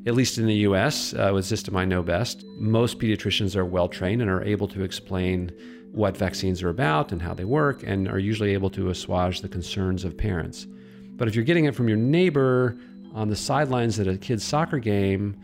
at 0.07 0.15
least 0.15 0.39
in 0.39 0.47
the 0.47 0.55
US, 0.69 1.15
uh, 1.15 1.31
with 1.33 1.47
System 1.47 1.77
I 1.77 1.85
Know 1.85 2.03
Best, 2.03 2.45
most 2.59 2.99
pediatricians 2.99 3.57
are 3.57 3.65
well 3.65 3.89
trained 3.89 4.21
and 4.21 4.31
are 4.31 4.45
able 4.45 4.69
to 4.69 4.83
explain 4.83 5.51
what 5.93 6.17
vaccines 6.17 6.63
are 6.63 6.69
about 6.69 7.13
and 7.13 7.23
how 7.23 7.33
they 7.33 7.45
work 7.45 7.83
and 7.87 8.09
are 8.09 8.19
usually 8.19 8.53
able 8.53 8.69
to 8.71 8.91
assuage 8.91 9.41
the 9.41 9.49
concerns 9.49 10.05
of 10.05 10.19
parents. 10.19 10.67
But 11.17 11.29
if 11.29 11.35
you're 11.35 11.45
getting 11.45 11.65
it 11.65 11.75
from 11.75 11.89
your 11.89 11.97
neighbor 11.97 12.77
on 13.15 13.29
the 13.29 13.37
sidelines 13.37 13.99
at 14.01 14.09
a 14.09 14.19
kid's 14.19 14.45
soccer 14.45 14.79
game, 14.79 15.37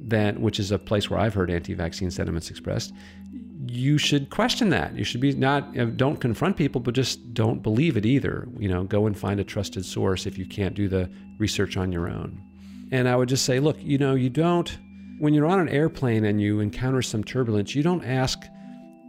then 0.00 0.40
which 0.42 0.58
is 0.58 0.70
a 0.70 0.78
place 0.78 1.08
where 1.08 1.20
I've 1.20 1.32
heard 1.32 1.50
anti-vaccine 1.50 2.10
sentiments 2.10 2.50
expressed, 2.50 2.92
you 3.66 3.96
should 3.96 4.28
question 4.28 4.68
that. 4.70 4.94
You 4.94 5.04
should 5.04 5.20
be 5.20 5.32
not 5.32 5.96
don't 5.96 6.20
confront 6.20 6.56
people, 6.56 6.80
but 6.80 6.94
just 6.94 7.32
don't 7.32 7.62
believe 7.62 7.96
it 7.96 8.04
either. 8.04 8.48
You 8.58 8.68
know, 8.68 8.84
go 8.84 9.06
and 9.06 9.16
find 9.16 9.40
a 9.40 9.44
trusted 9.44 9.86
source 9.86 10.26
if 10.26 10.36
you 10.36 10.44
can't 10.44 10.74
do 10.74 10.88
the 10.88 11.10
research 11.38 11.76
on 11.76 11.90
your 11.90 12.08
own. 12.08 12.42
And 12.90 13.08
I 13.08 13.16
would 13.16 13.28
just 13.28 13.44
say, 13.44 13.60
look, 13.60 13.76
you 13.80 13.98
know, 13.98 14.14
you 14.14 14.30
don't 14.30 14.76
when 15.18 15.32
you're 15.32 15.46
on 15.46 15.60
an 15.60 15.68
airplane 15.68 16.24
and 16.24 16.40
you 16.40 16.60
encounter 16.60 17.00
some 17.00 17.22
turbulence, 17.22 17.74
you 17.74 17.82
don't 17.82 18.04
ask 18.04 18.42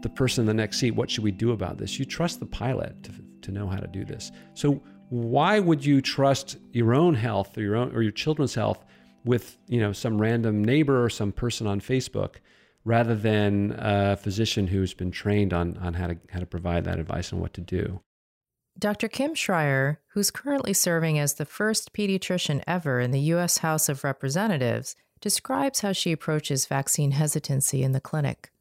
the 0.02 0.10
person 0.10 0.44
in 0.44 0.46
the 0.46 0.54
next 0.54 0.78
seat, 0.80 0.92
what 0.92 1.10
should 1.10 1.24
we 1.24 1.32
do 1.32 1.52
about 1.52 1.78
this? 1.78 1.98
You 1.98 2.06
trust 2.06 2.40
the 2.40 2.46
pilot 2.46 3.02
to, 3.04 3.12
to 3.42 3.52
know 3.52 3.68
how 3.68 3.78
to 3.78 3.88
do 3.88 4.06
this. 4.06 4.32
So 4.54 4.84
why 5.10 5.60
would 5.60 5.84
you 5.84 6.02
trust 6.02 6.58
your 6.72 6.94
own 6.94 7.16
health 7.16 7.58
or 7.58 7.62
your 7.62 7.76
own 7.76 7.96
or 7.96 8.02
your 8.02 8.12
children's 8.12 8.56
health 8.56 8.84
with 9.24 9.58
you 9.68 9.80
know 9.80 9.92
some 9.92 10.22
random 10.22 10.64
neighbor 10.64 11.04
or 11.04 11.10
some 11.10 11.32
person 11.32 11.68
on 11.68 11.80
Facebook 11.80 12.36
rather 12.84 13.16
than 13.16 13.76
a 13.80 14.16
physician 14.16 14.68
who's 14.68 14.94
been 14.94 15.12
trained 15.12 15.54
on 15.54 15.78
on 15.78 15.94
how 15.94 16.08
to 16.08 16.18
how 16.30 16.40
to 16.40 16.46
provide 16.46 16.86
that 16.86 17.00
advice 17.00 17.32
and 17.32 17.42
what 17.42 17.54
to 17.54 17.62
do? 17.62 18.00
Dr. 18.78 19.08
Kim 19.08 19.36
Schrier, 19.36 19.98
who's 20.10 20.32
currently 20.32 20.74
serving 20.74 21.18
as 21.18 21.36
the 21.36 21.46
first 21.46 21.94
pediatrician 21.94 22.62
ever 22.68 23.00
in 23.00 23.12
the 23.12 23.22
U.S. 23.22 23.60
House 23.60 23.88
of 23.88 24.04
Representatives, 24.04 24.96
describes 25.22 25.80
how 25.80 25.94
she 25.94 26.12
approaches 26.12 26.66
vaccine 26.66 27.12
hesitancy 27.12 27.84
in 27.84 27.94
the 27.94 28.02
clinic 28.02 28.52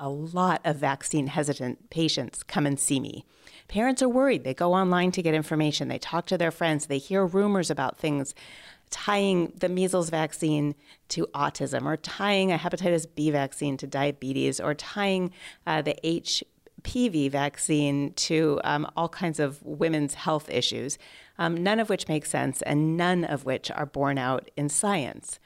a 0.00 0.08
lot 0.08 0.60
of 0.64 0.76
vaccine 0.76 1.26
hesitant 1.26 1.90
patients 1.90 2.42
come 2.42 2.66
and 2.66 2.78
see 2.78 3.00
me. 3.00 3.24
Parents 3.66 4.00
are 4.00 4.08
worried. 4.08 4.44
They 4.44 4.54
go 4.54 4.72
online 4.72 5.10
to 5.12 5.22
get 5.22 5.34
information, 5.34 5.88
they 5.88 5.98
talk 5.98 6.26
to 6.26 6.38
their 6.38 6.50
friends, 6.50 6.86
they 6.86 6.98
hear 6.98 7.26
rumors 7.26 7.70
about 7.70 7.98
things 7.98 8.34
tying 8.90 9.52
the 9.58 9.68
measles 9.68 10.08
vaccine 10.08 10.74
to 11.08 11.26
autism, 11.34 11.84
or 11.84 11.98
tying 11.98 12.50
a 12.50 12.56
hepatitis 12.56 13.06
B 13.14 13.30
vaccine 13.30 13.76
to 13.76 13.86
diabetes, 13.86 14.60
or 14.60 14.74
tying 14.74 15.30
uh, 15.66 15.82
the 15.82 15.94
HPV 16.82 17.30
vaccine 17.30 18.12
to 18.14 18.60
um, 18.64 18.90
all 18.96 19.08
kinds 19.08 19.40
of 19.40 19.62
women's 19.62 20.14
health 20.14 20.48
issues, 20.50 20.98
um, 21.38 21.62
none 21.62 21.78
of 21.80 21.88
which 21.88 22.08
make 22.08 22.26
sense 22.26 22.62
and 22.62 22.96
none 22.96 23.24
of 23.24 23.44
which 23.44 23.70
are 23.70 23.86
borne 23.86 24.18
out 24.18 24.50
in 24.56 24.68
science. 24.68 25.38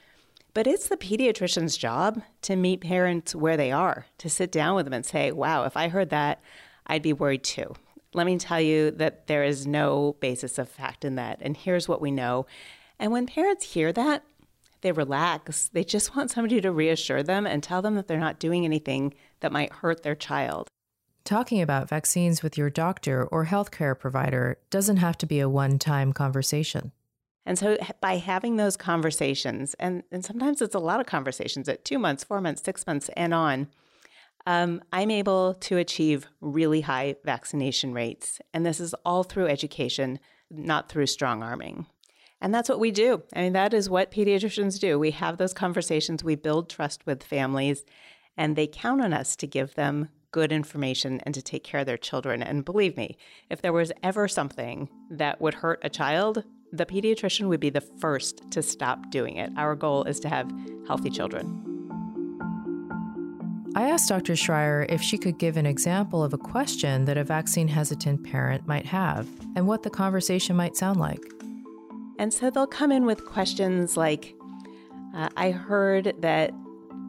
But 0.55 0.67
it's 0.67 0.89
the 0.89 0.97
pediatrician's 0.97 1.77
job 1.77 2.23
to 2.43 2.57
meet 2.57 2.83
parents 2.83 3.35
where 3.35 3.57
they 3.57 3.73
are, 3.73 4.07
to 4.19 4.29
sit 4.29 4.53
down 4.53 4.77
with 4.77 4.85
them 4.85 4.93
and 4.93 5.07
say, 5.07 5.33
wow, 5.33 5.65
if 5.65 5.77
I 5.77 5.89
heard 5.89 6.11
that, 6.11 6.43
I'd 6.87 7.03
be 7.03 7.12
worried 7.12 7.43
too. 7.43 7.75
Let 8.12 8.27
me 8.27 8.37
tell 8.37 8.61
you 8.61 8.91
that 8.93 9.27
there 9.27 9.45
is 9.45 9.67
no 9.67 10.17
basis 10.21 10.59
of 10.59 10.69
fact 10.69 11.05
in 11.05 11.15
that. 11.15 11.39
And 11.41 11.57
here's 11.57 11.89
what 11.89 12.03
we 12.03 12.11
know. 12.11 12.47
And 12.99 13.11
when 13.12 13.27
parents 13.27 13.73
hear 13.73 13.93
that, 13.95 14.25
they 14.83 14.93
relax. 14.93 15.69
They 15.69 15.85
just 15.85 16.15
want 16.15 16.31
somebody 16.31 16.61
to 16.61 16.71
reassure 16.71 17.23
them 17.23 17.47
and 17.47 17.62
tell 17.62 17.81
them 17.81 17.95
that 17.95 18.07
they're 18.07 18.19
not 18.19 18.39
doing 18.39 18.67
anything 18.67 19.15
that 19.41 19.53
might 19.53 19.73
hurt 19.73 20.03
their 20.03 20.15
child. 20.15 20.69
Talking 21.25 21.61
about 21.62 21.88
vaccines 21.88 22.43
with 22.43 22.59
your 22.59 22.69
doctor 22.69 23.25
or 23.25 23.47
healthcare 23.47 23.99
provider 23.99 24.59
doesn't 24.71 24.97
have 24.97 25.17
to 25.19 25.26
be 25.26 25.38
a 25.38 25.49
one 25.49 25.79
time 25.79 26.12
conversation. 26.12 26.93
And 27.47 27.59
so 27.59 27.76
by 28.00 28.17
having 28.17 28.57
those 28.57 28.76
conversations, 28.76 29.75
and, 29.75 30.02
and 30.11 30.25
sometimes 30.25 30.62
it's 30.62 30.75
a 30.75 30.81
lot 30.81 31.00
of 31.00 31.07
conversations 31.07 31.69
at 31.69 31.85
two 31.85 31.99
months, 31.99 32.25
four 32.25 32.41
months, 32.41 32.62
six 32.62 32.87
months, 32.87 33.09
and 33.17 33.35
on, 33.35 33.69
um, 34.47 34.83
I'm 34.93 35.11
able 35.11 35.55
to 35.55 35.76
achieve 35.76 36.26
really 36.41 36.81
high 36.83 37.17
vaccination 37.25 37.93
rates. 37.95 38.41
And 38.52 38.67
this 38.67 38.81
is 38.81 38.95
all 39.05 39.23
through 39.23 39.47
education, 39.47 40.19
not 40.50 40.88
through 40.88 41.07
strong 41.07 41.43
arming. 41.43 41.87
And 42.41 42.52
that's 42.52 42.69
what 42.69 42.81
we 42.81 42.91
do. 42.91 43.23
I 43.35 43.43
mean, 43.43 43.52
that 43.52 43.73
is 43.73 43.88
what 43.88 44.11
pediatricians 44.11 44.81
do. 44.81 44.99
We 44.99 45.12
have 45.12 45.37
those 45.37 45.55
conversations, 45.55 46.25
we 46.25 46.35
build 46.35 46.69
trust 46.69 47.07
with 47.07 47.23
families, 47.23 47.85
and 48.37 48.57
they 48.57 48.67
count 48.67 49.00
on 49.00 49.12
us 49.12 49.37
to 49.37 49.47
give 49.47 49.75
them 49.75 50.09
good 50.33 50.51
information 50.51 51.21
and 51.25 51.35
to 51.35 51.43
take 51.43 51.62
care 51.62 51.81
of 51.81 51.87
their 51.87 51.99
children. 51.99 52.43
And 52.43 52.65
believe 52.65 52.97
me, 52.97 53.17
if 53.51 53.62
there 53.62 53.73
was 53.73 53.93
ever 54.03 54.27
something 54.27 54.89
that 55.11 55.41
would 55.41 55.55
hurt 55.55 55.81
a 55.83 55.91
child, 55.91 56.45
the 56.73 56.87
pediatrician 56.87 57.49
would 57.49 57.61
be 57.61 57.71
the 57.71 57.83
first 57.83 58.51
to 58.51 58.62
stop 58.62 59.11
doing 59.11 59.37
it. 59.37 59.53
Our 59.57 59.77
goal 59.77 60.05
is 60.05 60.19
to 60.21 60.29
have 60.29 60.51
healthy 60.89 61.11
children. 61.11 61.69
I 63.75 63.89
asked 63.89 64.09
Dr. 64.09 64.35
Schrier 64.35 64.85
if 64.91 65.01
she 65.01 65.17
could 65.17 65.39
give 65.39 65.57
an 65.57 65.65
example 65.65 66.23
of 66.23 66.35
a 66.35 66.39
question 66.39 67.07
that 67.07 67.17
a 67.17 67.25
vaccine 67.25 67.69
hesitant 67.69 68.23
parent 68.25 68.67
might 68.67 68.85
have 68.87 69.27
and 69.57 69.67
what 69.67 69.83
the 69.83 69.91
conversation 69.91 70.57
might 70.57 70.77
sound 70.77 71.01
like. 71.01 71.23
And 72.19 72.35
so 72.35 72.51
they'll 72.51 72.67
come 72.67 72.93
in 72.93 73.07
with 73.07 73.25
questions 73.25 73.97
like 73.97 74.35
uh, 75.15 75.29
I 75.37 75.51
heard 75.51 76.15
that 76.21 76.53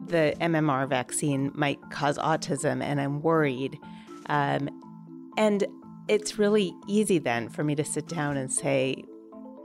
the 0.06 0.34
MMR 0.40 0.88
vaccine 0.88 1.50
might 1.54 1.78
cause 1.90 2.18
autism 2.18 2.82
and 2.82 3.00
I'm 3.00 3.22
worried. 3.22 3.78
Um, 4.26 4.68
and 5.36 5.64
it's 6.08 6.38
really 6.38 6.74
easy 6.86 7.18
then 7.18 7.48
for 7.48 7.64
me 7.64 7.74
to 7.74 7.84
sit 7.84 8.06
down 8.08 8.36
and 8.36 8.52
say, 8.52 9.04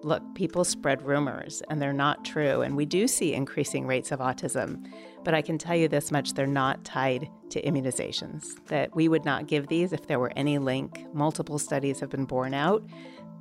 look, 0.03 0.24
people 0.36 0.63
spread 0.63 1.01
rumors 1.01 1.62
and 1.69 1.81
they're 1.81 1.93
not 1.93 2.24
true. 2.24 2.62
And 2.62 2.75
we 2.75 2.86
do 2.86 3.08
see 3.08 3.34
increasing 3.34 3.86
rates 3.86 4.12
of 4.12 4.19
autism. 4.19 4.86
But 5.24 5.34
I 5.34 5.41
can 5.41 5.58
tell 5.58 5.75
you 5.75 5.88
this 5.88 6.12
much 6.12 6.34
they're 6.34 6.48
not 6.48 6.86
tied 6.86 7.29
to 7.50 7.62
immunizations, 7.62 8.46
that 8.67 8.96
we 8.96 9.08
would 9.10 9.25
not 9.25 9.48
give 9.48 9.67
these 9.67 9.91
if 9.91 10.08
there 10.08 10.19
were 10.19 10.31
any 10.36 10.58
link. 10.58 11.05
Multiple 11.13 11.60
studies 11.60 12.00
have 12.00 12.10
been 12.10 12.25
borne 12.25 12.53
out. 12.53 12.84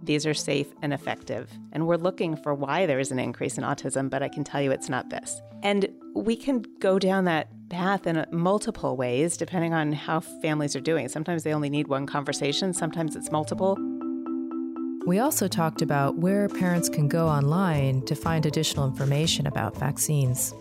These 0.03 0.27
are 0.27 0.35
safe 0.35 0.69
and 0.83 0.93
effective. 0.93 1.51
And 1.73 1.87
we're 1.87 1.97
looking 1.97 2.37
for 2.37 2.55
why 2.55 2.87
there 2.87 2.99
is 2.99 3.11
an 3.11 3.19
increase 3.19 3.59
in 3.59 3.65
autism, 3.65 4.09
but 4.09 4.23
I 4.23 4.29
can 4.29 4.45
tell 4.45 4.61
you 4.61 4.71
it's 4.71 4.89
not 4.89 5.11
this. 5.11 5.41
And 5.63 5.89
we 6.15 6.37
can 6.37 6.65
go 6.81 6.99
down 6.99 7.25
that 7.25 7.49
path 7.69 8.07
in 8.07 8.17
uh, 8.17 8.27
multiple 8.31 8.97
ways 8.97 9.37
depending 9.37 9.75
on 9.75 9.93
how 9.93 10.21
families 10.21 10.75
are 10.75 10.81
doing. 10.81 11.09
Sometimes 11.09 11.43
they 11.43 11.53
only 11.53 11.71
need 11.71 11.89
one 11.89 12.07
conversation, 12.07 12.73
sometimes 12.73 13.17
it's 13.17 13.31
multiple. 13.31 13.77
We 15.07 15.19
also 15.19 15.49
talked 15.49 15.81
about 15.81 16.17
where 16.17 16.49
parents 16.49 16.89
can 16.89 17.09
go 17.09 17.29
online 17.29 18.03
to 18.07 18.15
find 18.15 18.45
additional 18.45 18.87
information 18.87 19.47
about 19.47 19.77
vaccines. 19.77 20.55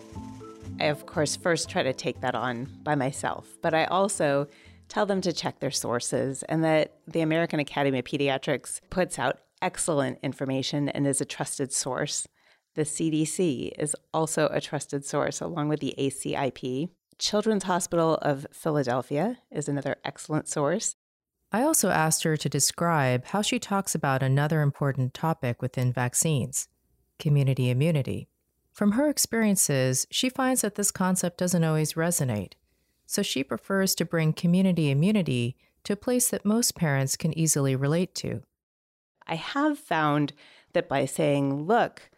I, 0.79 0.85
of 0.85 1.05
course, 1.05 1.35
first 1.35 1.69
try 1.69 1.83
to 1.83 1.93
take 1.93 2.21
that 2.21 2.35
on 2.35 2.69
by 2.83 2.95
myself, 2.95 3.57
but 3.61 3.73
I 3.73 3.85
also 3.85 4.47
tell 4.87 5.05
them 5.05 5.21
to 5.21 5.33
check 5.33 5.59
their 5.59 5.71
sources 5.71 6.43
and 6.43 6.63
that 6.63 6.99
the 7.07 7.21
American 7.21 7.59
Academy 7.59 7.99
of 7.99 8.05
Pediatrics 8.05 8.79
puts 8.89 9.19
out 9.19 9.39
excellent 9.61 10.19
information 10.23 10.89
and 10.89 11.07
is 11.07 11.21
a 11.21 11.25
trusted 11.25 11.73
source. 11.73 12.27
The 12.75 12.83
CDC 12.83 13.71
is 13.77 13.95
also 14.13 14.47
a 14.51 14.61
trusted 14.61 15.03
source, 15.03 15.41
along 15.41 15.69
with 15.69 15.79
the 15.79 15.95
ACIP. 15.97 16.89
Children's 17.17 17.63
Hospital 17.63 18.15
of 18.21 18.45
Philadelphia 18.51 19.39
is 19.51 19.67
another 19.67 19.95
excellent 20.05 20.47
source. 20.47 20.95
I 21.51 21.63
also 21.63 21.89
asked 21.89 22.23
her 22.23 22.37
to 22.37 22.49
describe 22.49 23.25
how 23.25 23.41
she 23.41 23.57
talks 23.57 23.95
about 23.95 24.21
another 24.21 24.61
important 24.61 25.13
topic 25.13 25.61
within 25.61 25.93
vaccines 25.93 26.67
community 27.19 27.71
immunity. 27.71 28.27
From 28.71 28.91
her 28.91 29.09
experiences, 29.09 30.05
she 30.11 30.29
finds 30.29 30.61
that 30.61 30.75
this 30.75 30.91
concept 30.91 31.39
doesn't 31.39 31.63
always 31.63 31.93
resonate, 31.93 32.53
so 33.07 33.23
she 33.23 33.43
prefers 33.43 33.95
to 33.95 34.05
bring 34.05 34.33
community 34.33 34.91
immunity 34.91 35.55
to 35.85 35.93
a 35.93 35.95
place 35.95 36.29
that 36.29 36.45
most 36.45 36.75
parents 36.75 37.17
can 37.17 37.35
easily 37.37 37.75
relate 37.75 38.13
to. 38.13 38.43
I 39.25 39.35
have 39.35 39.79
found 39.79 40.33
that 40.73 40.87
by 40.87 41.05
saying, 41.05 41.63
look, 41.65 42.09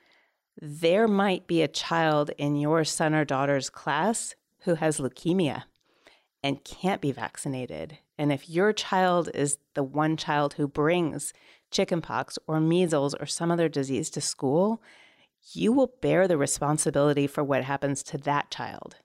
there 0.61 1.07
might 1.07 1.47
be 1.47 1.61
a 1.61 1.67
child 1.67 2.31
in 2.37 2.57
your 2.57 2.83
son 2.83 3.13
or 3.13 3.23
daughter's 3.23 3.69
class 3.69 4.35
who 4.63 4.75
has 4.75 4.99
leukemia 4.99 5.63
and 6.43 6.63
can't 6.63 7.01
be 7.01 7.11
vaccinated. 7.11 7.99
And 8.17 8.33
if 8.33 8.49
your 8.49 8.73
child 8.73 9.29
is 9.33 9.59
the 9.75 9.83
one 9.83 10.17
child 10.17 10.53
who 10.53 10.67
brings 10.67 11.31
chickenpox 11.71 12.37
or 12.47 12.59
measles 12.59 13.13
or 13.13 13.25
some 13.25 13.51
other 13.51 13.69
disease 13.69 14.09
to 14.11 14.21
school, 14.21 14.81
you 15.53 15.71
will 15.71 15.93
bear 16.01 16.27
the 16.27 16.37
responsibility 16.37 17.27
for 17.27 17.43
what 17.43 17.63
happens 17.63 18.03
to 18.03 18.17
that 18.17 18.51
child. 18.51 18.97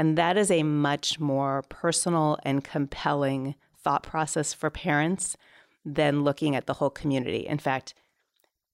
And 0.00 0.16
that 0.16 0.38
is 0.38 0.50
a 0.50 0.62
much 0.62 1.20
more 1.20 1.62
personal 1.68 2.38
and 2.42 2.64
compelling 2.64 3.54
thought 3.76 4.02
process 4.02 4.54
for 4.54 4.70
parents 4.70 5.36
than 5.84 6.24
looking 6.24 6.56
at 6.56 6.66
the 6.66 6.72
whole 6.72 6.88
community. 6.88 7.46
In 7.46 7.58
fact, 7.58 7.92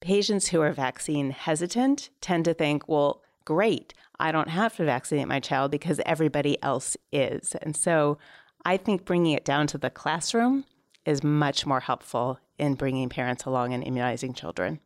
patients 0.00 0.46
who 0.46 0.60
are 0.60 0.70
vaccine 0.70 1.32
hesitant 1.32 2.10
tend 2.20 2.44
to 2.44 2.54
think, 2.54 2.86
well, 2.86 3.24
great, 3.44 3.92
I 4.20 4.30
don't 4.30 4.50
have 4.50 4.76
to 4.76 4.84
vaccinate 4.84 5.26
my 5.26 5.40
child 5.40 5.72
because 5.72 6.00
everybody 6.06 6.62
else 6.62 6.96
is. 7.10 7.56
And 7.60 7.74
so 7.74 8.18
I 8.64 8.76
think 8.76 9.04
bringing 9.04 9.32
it 9.32 9.44
down 9.44 9.66
to 9.66 9.78
the 9.78 9.90
classroom 9.90 10.64
is 11.04 11.24
much 11.24 11.66
more 11.66 11.80
helpful 11.80 12.38
in 12.56 12.74
bringing 12.74 13.08
parents 13.08 13.44
along 13.44 13.74
and 13.74 13.82
immunizing 13.82 14.34
children. 14.34 14.78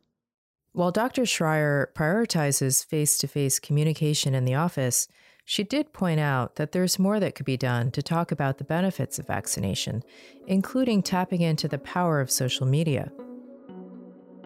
While 0.73 0.91
Dr. 0.91 1.21
Schrier 1.23 1.93
prioritizes 1.93 2.83
face 2.83 3.19
to 3.19 3.27
face 3.27 3.59
communication 3.59 4.33
in 4.33 4.45
the 4.45 4.55
office, 4.55 5.07
she 5.45 5.63
did 5.63 5.93
point 5.93 6.19
out 6.19 6.55
that 6.55 6.71
there's 6.71 6.99
more 6.99 7.19
that 7.19 7.35
could 7.35 7.45
be 7.45 7.57
done 7.57 7.91
to 7.91 8.01
talk 8.01 8.31
about 8.31 8.57
the 8.57 8.63
benefits 8.63 9.19
of 9.19 9.27
vaccination, 9.27 10.03
including 10.47 11.01
tapping 11.01 11.41
into 11.41 11.67
the 11.67 11.79
power 11.79 12.21
of 12.21 12.31
social 12.31 12.65
media. 12.65 13.11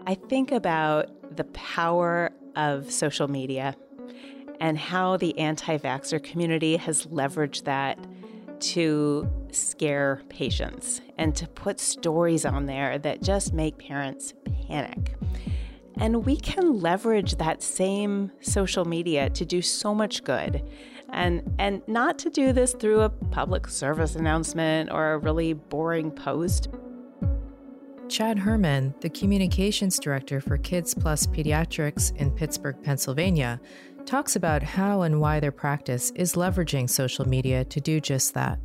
I 0.07 0.15
think 0.15 0.51
about 0.51 1.35
the 1.35 1.43
power 1.45 2.31
of 2.55 2.91
social 2.91 3.27
media 3.27 3.75
and 4.59 4.77
how 4.77 5.17
the 5.17 5.37
anti 5.37 5.77
vaxxer 5.77 6.23
community 6.23 6.77
has 6.77 7.05
leveraged 7.07 7.65
that 7.65 7.97
to 8.59 9.27
scare 9.51 10.21
patients 10.29 11.01
and 11.17 11.35
to 11.35 11.47
put 11.47 11.79
stories 11.79 12.45
on 12.45 12.65
there 12.65 12.97
that 12.99 13.21
just 13.21 13.53
make 13.53 13.77
parents 13.77 14.33
panic. 14.67 15.15
And 15.97 16.25
we 16.25 16.35
can 16.37 16.79
leverage 16.79 17.35
that 17.35 17.61
same 17.63 18.31
social 18.41 18.85
media 18.85 19.29
to 19.31 19.45
do 19.45 19.61
so 19.61 19.95
much 19.95 20.23
good. 20.23 20.63
And, 21.09 21.55
and 21.59 21.81
not 21.87 22.19
to 22.19 22.29
do 22.29 22.51
this 22.51 22.73
through 22.73 23.01
a 23.01 23.09
public 23.09 23.67
service 23.67 24.15
announcement 24.15 24.91
or 24.91 25.13
a 25.13 25.17
really 25.17 25.53
boring 25.53 26.11
post. 26.11 26.69
Chad 28.07 28.37
Hermann, 28.37 28.93
the 29.01 29.09
communications 29.09 29.97
director 29.97 30.39
for 30.39 30.57
Kids 30.57 30.93
Plus 30.93 31.25
Pediatrics 31.25 32.15
in 32.17 32.29
Pittsburgh, 32.31 32.75
Pennsylvania, 32.83 33.59
talks 34.05 34.35
about 34.35 34.61
how 34.61 35.01
and 35.01 35.19
why 35.19 35.39
their 35.39 35.51
practice 35.51 36.11
is 36.15 36.33
leveraging 36.33 36.89
social 36.89 37.27
media 37.27 37.65
to 37.65 37.81
do 37.81 37.99
just 37.99 38.33
that. 38.35 38.59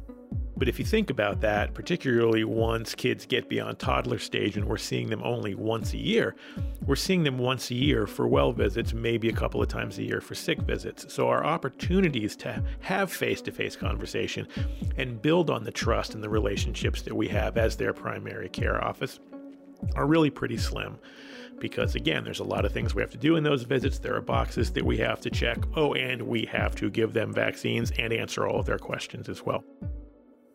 But 0.61 0.69
if 0.69 0.79
you 0.79 0.85
think 0.85 1.09
about 1.09 1.41
that, 1.41 1.73
particularly 1.73 2.45
once 2.45 2.95
kids 2.95 3.25
get 3.25 3.49
beyond 3.49 3.79
toddler 3.79 4.19
stage 4.19 4.59
and 4.59 4.67
we're 4.67 4.77
seeing 4.77 5.09
them 5.09 5.23
only 5.25 5.55
once 5.55 5.95
a 5.95 5.97
year, 5.97 6.37
we're 6.85 6.97
seeing 6.97 7.25
them 7.25 7.39
once 7.39 7.71
a 7.71 7.75
year 7.75 8.07
for 8.07 8.29
well 8.29 8.53
visits, 8.53 8.93
maybe 8.93 9.31
a 9.31 9.33
couple 9.33 9.63
of 9.63 9.69
times 9.69 9.97
a 9.97 10.03
year 10.03 10.21
for 10.21 10.35
sick 10.35 10.61
visits. 10.61 11.15
So 11.15 11.29
our 11.29 11.47
opportunities 11.47 12.37
to 12.37 12.63
have 12.81 13.11
face 13.11 13.41
to 13.41 13.51
face 13.51 13.75
conversation 13.75 14.47
and 14.99 15.23
build 15.23 15.49
on 15.49 15.65
the 15.65 15.71
trust 15.71 16.15
and 16.15 16.23
the 16.23 16.29
relationships 16.29 17.01
that 17.03 17.15
we 17.15 17.27
have 17.29 17.57
as 17.57 17.75
their 17.75 17.95
primary 17.95 18.51
care 18.51 18.85
office 18.85 19.19
are 19.97 20.07
really 20.07 20.29
pretty 20.29 20.59
slim 20.59 20.99
because 21.59 21.95
again, 21.95 22.23
there's 22.23 22.41
a 22.41 22.45
lot 22.45 22.67
of 22.67 22.73
things 22.73 22.95
we 22.95 23.01
have 23.01 23.11
to 23.13 23.19
do 23.19 23.37
in 23.37 23.45
those 23.45 23.63
visits. 23.63 23.99
There 23.99 24.15
are 24.15 24.21
boxes 24.21 24.71
that 24.73 24.85
we 24.85 24.99
have 24.99 25.23
to 25.23 25.31
check. 25.31 25.57
Oh, 25.75 25.95
and 25.95 26.21
we 26.21 26.45
have 26.53 26.75
to 26.77 26.91
give 26.91 27.15
them 27.15 27.33
vaccines 27.33 27.93
and 27.99 28.13
answer 28.13 28.47
all 28.47 28.61
of 28.61 28.67
their 28.67 28.79
questions 28.79 29.31
as 29.31 29.43
well. 29.43 29.65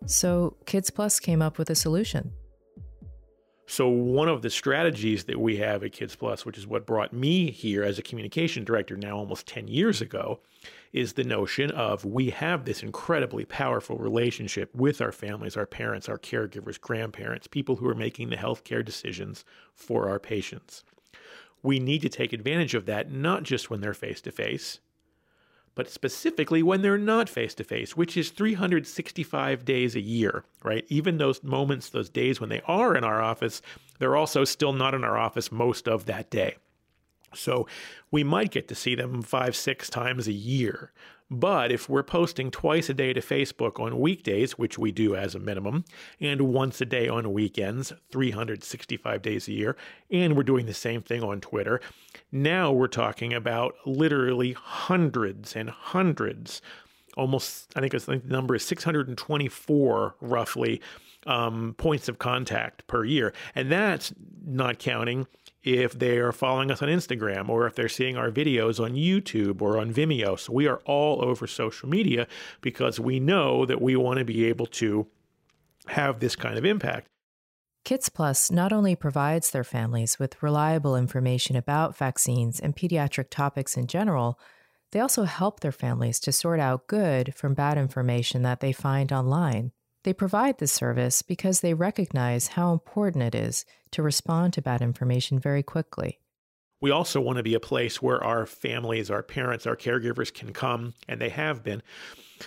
So 0.06 0.56
Kids 0.66 0.90
Plus 0.90 1.20
came 1.20 1.42
up 1.42 1.58
with 1.58 1.70
a 1.70 1.76
solution. 1.76 2.32
So, 3.68 3.88
one 3.88 4.30
of 4.30 4.44
the 4.44 4.52
strategies 4.52 5.24
that 5.24 5.40
we 5.40 5.58
have 5.58 5.84
at 5.84 5.92
Kids 5.92 6.16
Plus, 6.16 6.46
which 6.46 6.58
is 6.58 6.68
what 6.68 6.86
brought 6.86 7.14
me 7.14 7.50
here 7.50 7.84
as 7.84 7.98
a 7.98 8.04
communication 8.04 8.64
director 8.64 8.96
now 8.96 9.18
almost 9.18 9.48
10 9.48 9.68
years 9.68 10.02
ago, 10.02 10.40
is 10.94 11.14
the 11.14 11.24
notion 11.24 11.72
of 11.72 12.06
we 12.06 12.30
have 12.30 12.66
this 12.66 12.84
incredibly 12.84 13.44
powerful 13.44 13.98
relationship 13.98 14.74
with 14.76 15.02
our 15.02 15.12
families, 15.12 15.58
our 15.58 15.66
parents, 15.66 16.08
our 16.08 16.20
caregivers, 16.20 16.80
grandparents, 16.80 17.48
people 17.48 17.76
who 17.76 17.88
are 17.88 17.96
making 17.96 18.30
the 18.30 18.38
healthcare 18.38 18.86
decisions 18.86 19.44
for 19.74 20.10
our 20.10 20.20
patients. 20.20 20.84
We 21.64 21.80
need 21.80 22.04
to 22.04 22.10
take 22.10 22.34
advantage 22.34 22.76
of 22.76 22.86
that, 22.86 23.12
not 23.12 23.42
just 23.42 23.72
when 23.72 23.82
they're 23.82 23.96
face 23.96 24.22
to 24.22 24.32
face, 24.32 24.80
but 25.76 25.90
specifically 25.90 26.64
when 26.64 26.82
they're 26.82 26.98
not 26.98 27.30
face 27.30 27.54
to 27.56 27.64
face, 27.64 27.96
which 27.96 28.16
is 28.18 28.30
365 28.32 29.66
days 29.66 29.96
a 29.96 30.02
year, 30.02 30.46
right? 30.64 30.86
Even 30.88 31.18
those 31.18 31.44
moments, 31.44 31.90
those 31.90 32.10
days 32.10 32.40
when 32.40 32.50
they 32.50 32.62
are 32.66 32.96
in 32.96 33.04
our 33.04 33.22
office, 33.22 33.62
they're 34.00 34.16
also 34.16 34.46
still 34.46 34.74
not 34.74 34.94
in 34.94 35.04
our 35.04 35.18
office 35.18 35.52
most 35.52 35.88
of 35.88 36.06
that 36.06 36.30
day. 36.30 36.56
So 37.34 37.68
we 38.12 38.24
might 38.24 38.52
get 38.52 38.68
to 38.70 38.76
see 38.76 38.96
them 38.96 39.22
five, 39.22 39.56
six 39.56 39.90
times 39.90 40.28
a 40.28 40.34
year. 40.34 40.92
But 41.32 41.72
if 41.72 41.90
we're 41.90 42.04
posting 42.04 42.52
twice 42.52 42.88
a 42.90 42.94
day 42.94 43.12
to 43.14 43.20
Facebook 43.20 43.80
on 43.80 44.00
weekdays, 44.00 44.60
which 44.60 44.78
we 44.78 44.92
do 44.92 45.16
as 45.16 45.34
a 45.34 45.40
minimum, 45.40 45.84
and 46.20 46.42
once 46.42 46.80
a 46.82 46.86
day 46.86 47.08
on 47.08 47.34
weekends, 47.34 47.92
365 48.12 49.22
days 49.24 49.48
a 49.48 49.52
year, 49.52 49.76
and 50.12 50.38
we're 50.38 50.44
doing 50.44 50.68
the 50.68 50.74
same 50.74 51.02
thing 51.02 51.24
on 51.24 51.42
Twitter, 51.42 51.82
now 52.32 52.72
we're 52.72 52.88
talking 52.88 53.34
about 53.34 53.76
literally 53.86 54.54
hundreds 54.54 55.56
and 55.56 55.70
hundreds, 55.72 56.62
almost, 57.18 57.74
I 57.76 57.80
think, 57.80 57.96
I 57.96 57.98
think 57.98 58.28
the 58.28 58.34
number 58.34 58.54
is 58.54 58.64
624 58.64 60.16
roughly 60.22 60.80
um, 61.26 61.74
points 61.78 62.08
of 62.08 62.20
contact 62.20 62.86
per 62.86 63.04
year. 63.04 63.34
And 63.56 63.72
that's 63.72 64.14
not 64.46 64.78
counting 64.78 65.26
if 65.66 65.98
they 65.98 66.20
are 66.20 66.32
following 66.32 66.70
us 66.70 66.82
on 66.82 66.90
Instagram 66.90 67.50
or 67.50 67.66
if 67.66 67.74
they're 67.76 67.90
seeing 67.90 68.16
our 68.16 68.30
videos 68.30 68.80
on 68.80 68.94
YouTube 68.94 69.62
or 69.62 69.80
on 69.80 69.92
Vimeo. 69.92 70.40
So 70.40 70.54
we 70.54 70.68
are 70.68 70.78
all 70.86 71.26
over 71.26 71.48
social 71.48 71.90
media 71.90 72.28
because 72.62 73.00
we 73.00 73.20
know 73.20 73.66
that 73.66 73.82
we 73.82 73.96
want 73.96 74.20
to 74.20 74.26
be 74.26 74.46
able 74.46 74.68
to 74.68 75.08
have 75.88 76.20
this 76.20 76.36
kind 76.36 76.58
of 76.58 76.66
impact. 76.66 77.08
Kids 77.84 78.10
Plus 78.10 78.50
not 78.50 78.72
only 78.72 78.96
provides 78.96 79.52
their 79.52 79.64
families 79.64 80.18
with 80.18 80.42
reliable 80.42 80.96
information 80.96 81.56
about 81.56 81.98
vaccines 81.98 82.60
and 82.60 82.76
pediatric 82.76 83.30
topics 83.30 83.76
in 83.76 83.88
general, 83.88 84.40
they 84.92 85.00
also 85.00 85.24
help 85.24 85.60
their 85.60 85.72
families 85.72 86.20
to 86.22 86.32
sort 86.32 86.60
out 86.60 86.88
good 86.88 87.36
from 87.36 87.54
bad 87.54 87.78
information 87.78 88.44
that 88.44 88.60
they 88.60 88.72
find 88.72 89.12
online. 89.12 89.72
They 90.06 90.14
provide 90.14 90.60
this 90.60 90.72
service 90.72 91.24
because 91.24 91.62
they 91.62 91.74
recognize 91.74 92.50
how 92.50 92.72
important 92.72 93.24
it 93.24 93.34
is 93.34 93.66
to 93.90 94.04
respond 94.04 94.54
to 94.54 94.62
bad 94.62 94.80
information 94.80 95.40
very 95.40 95.64
quickly. 95.64 96.20
We 96.80 96.92
also 96.92 97.20
want 97.20 97.38
to 97.38 97.44
be 97.44 97.56
a 97.56 97.60
place 97.60 98.04
where 98.04 98.24
our 98.24 98.46
families, 98.46 99.10
our 99.10 99.24
parents, 99.24 99.66
our 99.66 99.76
caregivers 99.76 100.32
can 100.32 100.54
come, 100.54 100.94
and 101.08 101.20
they 101.20 101.30
have 101.30 101.64
been 101.64 101.82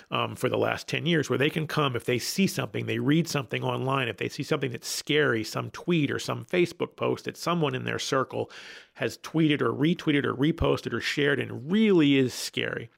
um, 0.09 0.37
for 0.37 0.47
the 0.47 0.57
last 0.57 0.87
10 0.87 1.05
years, 1.05 1.29
where 1.29 1.37
they 1.37 1.49
can 1.49 1.67
come 1.67 1.97
if 1.97 2.05
they 2.05 2.17
see 2.17 2.47
something, 2.47 2.85
they 2.85 2.99
read 2.99 3.27
something 3.27 3.61
online, 3.61 4.07
if 4.07 4.15
they 4.15 4.29
see 4.29 4.43
something 4.43 4.71
that's 4.71 4.87
scary, 4.87 5.43
some 5.43 5.69
tweet 5.71 6.11
or 6.11 6.19
some 6.19 6.45
Facebook 6.45 6.95
post 6.95 7.25
that 7.25 7.35
someone 7.35 7.75
in 7.75 7.83
their 7.83 7.99
circle 7.99 8.49
has 8.93 9.17
tweeted 9.17 9.59
or 9.61 9.73
retweeted 9.73 10.23
or 10.23 10.33
reposted 10.33 10.93
or 10.93 11.01
shared 11.01 11.41
and 11.41 11.69
really 11.69 12.17
is 12.17 12.33
scary. 12.33 12.89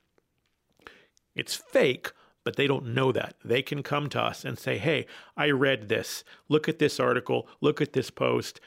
It's 1.33 1.55
fake, 1.55 2.11
but 2.43 2.55
they 2.55 2.67
don't 2.67 2.93
know 2.93 3.11
that. 3.11 3.35
They 3.43 3.61
can 3.61 3.83
come 3.83 4.09
to 4.09 4.21
us 4.21 4.43
and 4.45 4.57
say, 4.57 4.77
Hey, 4.77 5.05
I 5.37 5.51
read 5.51 5.89
this. 5.89 6.23
Look 6.49 6.67
at 6.67 6.79
this 6.79 6.99
article. 6.99 7.47
Look 7.61 7.81
at 7.81 7.93
this 7.93 8.09
post. 8.09 8.59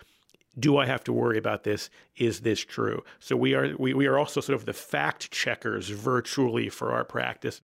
Do 0.59 0.77
I 0.77 0.87
have 0.87 1.03
to 1.05 1.13
worry 1.13 1.37
about 1.37 1.65
this? 1.65 1.91
Is 2.17 2.41
this 2.41 2.61
true? 2.61 3.03
So 3.19 3.37
we 3.37 3.55
are 3.55 3.75
we, 3.77 3.93
we 3.95 4.07
are 4.07 4.19
also 4.19 4.41
sort 4.41 4.59
of 4.59 4.67
the 4.67 4.73
fact 4.73 5.31
checkers 5.31 5.89
virtually 5.89 6.69
for 6.69 6.93
our 6.93 7.05
practice. 7.05 7.61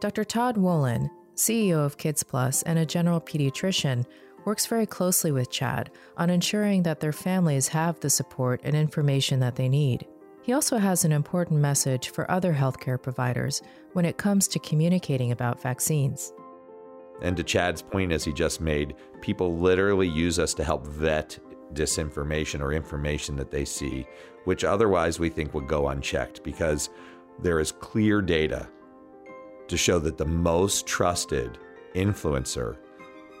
Dr. 0.00 0.24
Todd 0.24 0.56
Wolynn, 0.56 1.08
CEO 1.36 1.78
of 1.78 1.96
Kids 1.96 2.22
Plus 2.22 2.62
and 2.64 2.78
a 2.78 2.84
general 2.84 3.20
pediatrician, 3.20 4.04
works 4.44 4.66
very 4.66 4.86
closely 4.86 5.32
with 5.32 5.50
Chad 5.50 5.90
on 6.16 6.28
ensuring 6.28 6.82
that 6.82 7.00
their 7.00 7.12
families 7.12 7.68
have 7.68 7.98
the 8.00 8.10
support 8.10 8.60
and 8.62 8.76
information 8.76 9.40
that 9.40 9.56
they 9.56 9.68
need. 9.68 10.06
He 10.46 10.52
also 10.52 10.78
has 10.78 11.04
an 11.04 11.10
important 11.10 11.58
message 11.58 12.10
for 12.10 12.30
other 12.30 12.54
healthcare 12.54 13.02
providers 13.02 13.62
when 13.94 14.04
it 14.04 14.16
comes 14.16 14.46
to 14.46 14.60
communicating 14.60 15.32
about 15.32 15.60
vaccines. 15.60 16.32
And 17.20 17.36
to 17.36 17.42
Chad's 17.42 17.82
point, 17.82 18.12
as 18.12 18.24
he 18.24 18.32
just 18.32 18.60
made, 18.60 18.94
people 19.20 19.58
literally 19.58 20.06
use 20.06 20.38
us 20.38 20.54
to 20.54 20.62
help 20.62 20.86
vet 20.86 21.36
disinformation 21.72 22.60
or 22.60 22.72
information 22.72 23.34
that 23.34 23.50
they 23.50 23.64
see, 23.64 24.06
which 24.44 24.62
otherwise 24.62 25.18
we 25.18 25.30
think 25.30 25.52
would 25.52 25.66
go 25.66 25.88
unchecked 25.88 26.44
because 26.44 26.90
there 27.42 27.58
is 27.58 27.72
clear 27.72 28.22
data 28.22 28.68
to 29.66 29.76
show 29.76 29.98
that 29.98 30.16
the 30.16 30.26
most 30.26 30.86
trusted 30.86 31.58
influencer 31.96 32.76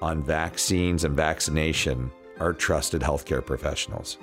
on 0.02 0.24
vaccines 0.24 1.04
and 1.04 1.14
vaccination 1.14 2.10
are 2.40 2.52
trusted 2.52 3.00
healthcare 3.00 3.46
professionals. 3.46 4.18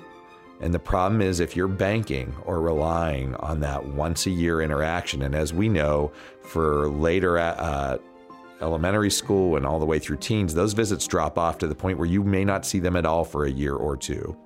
And 0.60 0.72
the 0.72 0.78
problem 0.78 1.20
is 1.20 1.40
if 1.40 1.56
you're 1.56 1.68
banking 1.68 2.34
or 2.44 2.60
relying 2.60 3.34
on 3.36 3.60
that 3.60 3.84
once 3.86 4.26
a 4.26 4.30
year 4.30 4.60
interaction, 4.60 5.22
and 5.22 5.34
as 5.34 5.52
we 5.52 5.68
know, 5.68 6.12
for 6.42 6.88
later 6.88 7.38
uh, 7.38 7.98
elementary 8.60 9.10
school 9.10 9.56
and 9.56 9.66
all 9.66 9.78
the 9.78 9.86
way 9.86 9.98
through 9.98 10.18
teens, 10.18 10.54
those 10.54 10.72
visits 10.72 11.06
drop 11.06 11.38
off 11.38 11.58
to 11.58 11.66
the 11.66 11.74
point 11.74 11.98
where 11.98 12.08
you 12.08 12.22
may 12.22 12.44
not 12.44 12.64
see 12.64 12.78
them 12.78 12.96
at 12.96 13.04
all 13.04 13.24
for 13.24 13.44
a 13.44 13.50
year 13.50 13.74
or 13.74 13.96
two. 13.96 14.36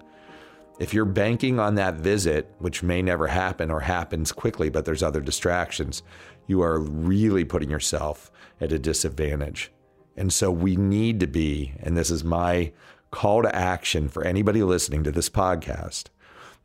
If 0.78 0.94
you're 0.94 1.04
banking 1.04 1.58
on 1.58 1.74
that 1.74 1.94
visit, 1.94 2.52
which 2.58 2.82
may 2.82 3.02
never 3.02 3.26
happen 3.26 3.70
or 3.70 3.80
happens 3.80 4.30
quickly, 4.30 4.70
but 4.70 4.84
there's 4.84 5.02
other 5.02 5.20
distractions, 5.20 6.02
you 6.46 6.62
are 6.62 6.80
really 6.80 7.44
putting 7.44 7.70
yourself 7.70 8.30
at 8.60 8.72
a 8.72 8.78
disadvantage. 8.78 9.72
And 10.16 10.32
so 10.32 10.50
we 10.50 10.76
need 10.76 11.20
to 11.20 11.26
be, 11.26 11.74
and 11.80 11.96
this 11.96 12.10
is 12.10 12.24
my 12.24 12.72
call 13.10 13.42
to 13.42 13.54
action 13.54 14.08
for 14.08 14.24
anybody 14.24 14.62
listening 14.62 15.04
to 15.04 15.10
this 15.10 15.28
podcast. 15.28 16.04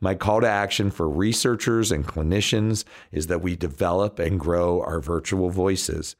My 0.00 0.14
call 0.14 0.40
to 0.42 0.48
action 0.48 0.90
for 0.90 1.08
researchers 1.08 1.90
and 1.90 2.06
clinicians 2.06 2.84
is 3.12 3.28
that 3.28 3.40
we 3.40 3.56
develop 3.56 4.18
and 4.18 4.38
grow 4.38 4.82
our 4.82 5.00
virtual 5.00 5.50
voices. 5.50 6.16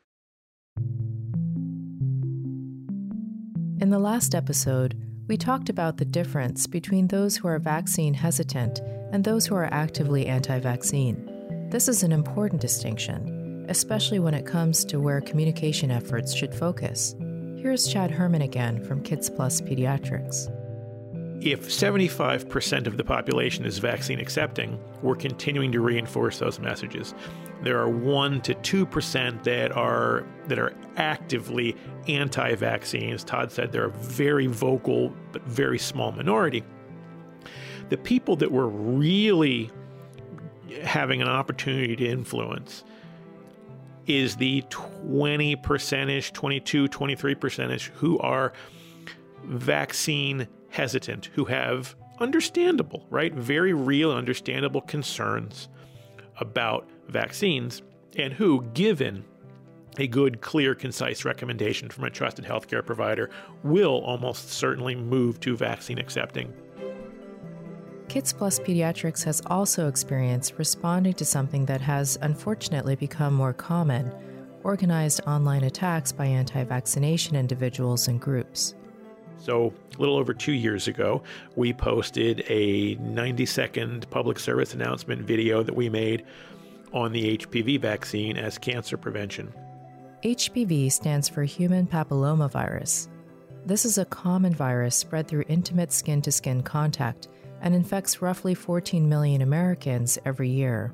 In 3.80 3.90
the 3.90 3.98
last 3.98 4.34
episode, 4.34 4.96
we 5.28 5.36
talked 5.36 5.68
about 5.68 5.96
the 5.96 6.04
difference 6.04 6.66
between 6.66 7.08
those 7.08 7.36
who 7.36 7.48
are 7.48 7.58
vaccine 7.58 8.14
hesitant 8.14 8.80
and 9.12 9.24
those 9.24 9.46
who 9.46 9.54
are 9.54 9.68
actively 9.72 10.26
anti 10.26 10.58
vaccine. 10.58 11.68
This 11.70 11.88
is 11.88 12.02
an 12.02 12.12
important 12.12 12.60
distinction, 12.60 13.66
especially 13.68 14.18
when 14.18 14.34
it 14.34 14.46
comes 14.46 14.84
to 14.86 15.00
where 15.00 15.20
communication 15.20 15.90
efforts 15.90 16.34
should 16.34 16.54
focus. 16.54 17.14
Here's 17.64 17.88
Chad 17.88 18.10
Hermann 18.10 18.42
again 18.42 18.84
from 18.84 19.02
Kids 19.02 19.30
Plus 19.30 19.62
Pediatrics. 19.62 20.52
If 21.42 21.70
75% 21.70 22.86
of 22.86 22.98
the 22.98 23.04
population 23.04 23.64
is 23.64 23.78
vaccine 23.78 24.20
accepting, 24.20 24.78
we're 25.00 25.16
continuing 25.16 25.72
to 25.72 25.80
reinforce 25.80 26.38
those 26.38 26.60
messages. 26.60 27.14
There 27.62 27.78
are 27.78 27.88
1 27.88 28.42
to 28.42 28.54
2% 28.54 29.44
that 29.44 29.72
are 29.72 30.26
that 30.46 30.58
are 30.58 30.74
actively 30.98 31.74
anti-vaccine. 32.06 33.14
As 33.14 33.24
Todd 33.24 33.50
said, 33.50 33.72
they're 33.72 33.86
a 33.86 33.90
very 33.92 34.46
vocal 34.46 35.16
but 35.32 35.40
very 35.44 35.78
small 35.78 36.12
minority. 36.12 36.62
The 37.88 37.96
people 37.96 38.36
that 38.36 38.52
were 38.52 38.68
really 38.68 39.70
having 40.82 41.22
an 41.22 41.28
opportunity 41.28 41.96
to 41.96 42.06
influence 42.06 42.84
is 44.06 44.36
the 44.36 44.62
20 44.70 45.56
percentage, 45.56 46.32
22, 46.32 46.88
23 46.88 47.34
percentage 47.34 47.86
who 47.94 48.18
are 48.18 48.52
vaccine 49.44 50.46
hesitant, 50.70 51.26
who 51.34 51.44
have 51.44 51.94
understandable, 52.18 53.06
right? 53.10 53.34
Very 53.34 53.72
real, 53.72 54.10
understandable 54.10 54.80
concerns 54.80 55.68
about 56.38 56.88
vaccines, 57.08 57.82
and 58.16 58.32
who, 58.32 58.62
given 58.74 59.24
a 59.98 60.06
good, 60.06 60.40
clear, 60.40 60.74
concise 60.74 61.24
recommendation 61.24 61.88
from 61.88 62.04
a 62.04 62.10
trusted 62.10 62.44
healthcare 62.44 62.84
provider, 62.84 63.30
will 63.62 64.00
almost 64.04 64.50
certainly 64.50 64.94
move 64.94 65.38
to 65.40 65.56
vaccine 65.56 65.98
accepting. 65.98 66.52
Kids 68.14 68.32
Plus 68.32 68.60
Pediatrics 68.60 69.24
has 69.24 69.42
also 69.46 69.88
experienced 69.88 70.54
responding 70.56 71.14
to 71.14 71.24
something 71.24 71.66
that 71.66 71.80
has 71.80 72.16
unfortunately 72.22 72.94
become 72.94 73.34
more 73.34 73.52
common 73.52 74.12
organized 74.62 75.20
online 75.26 75.64
attacks 75.64 76.12
by 76.12 76.24
anti 76.24 76.62
vaccination 76.62 77.34
individuals 77.34 78.06
and 78.06 78.20
groups. 78.20 78.76
So, 79.38 79.74
a 79.96 80.00
little 80.00 80.16
over 80.16 80.32
two 80.32 80.52
years 80.52 80.86
ago, 80.86 81.24
we 81.56 81.72
posted 81.72 82.44
a 82.48 82.94
90 83.00 83.46
second 83.46 84.08
public 84.10 84.38
service 84.38 84.74
announcement 84.74 85.22
video 85.22 85.64
that 85.64 85.74
we 85.74 85.88
made 85.88 86.24
on 86.92 87.10
the 87.10 87.36
HPV 87.36 87.80
vaccine 87.80 88.36
as 88.36 88.58
cancer 88.58 88.96
prevention. 88.96 89.52
HPV 90.22 90.92
stands 90.92 91.28
for 91.28 91.42
human 91.42 91.84
papillomavirus. 91.84 93.08
This 93.66 93.84
is 93.84 93.98
a 93.98 94.04
common 94.04 94.54
virus 94.54 94.94
spread 94.94 95.26
through 95.26 95.46
intimate 95.48 95.92
skin 95.92 96.22
to 96.22 96.30
skin 96.30 96.62
contact 96.62 97.26
and 97.64 97.74
infects 97.74 98.22
roughly 98.22 98.54
14 98.54 99.08
million 99.08 99.42
Americans 99.42 100.18
every 100.24 100.50
year. 100.50 100.92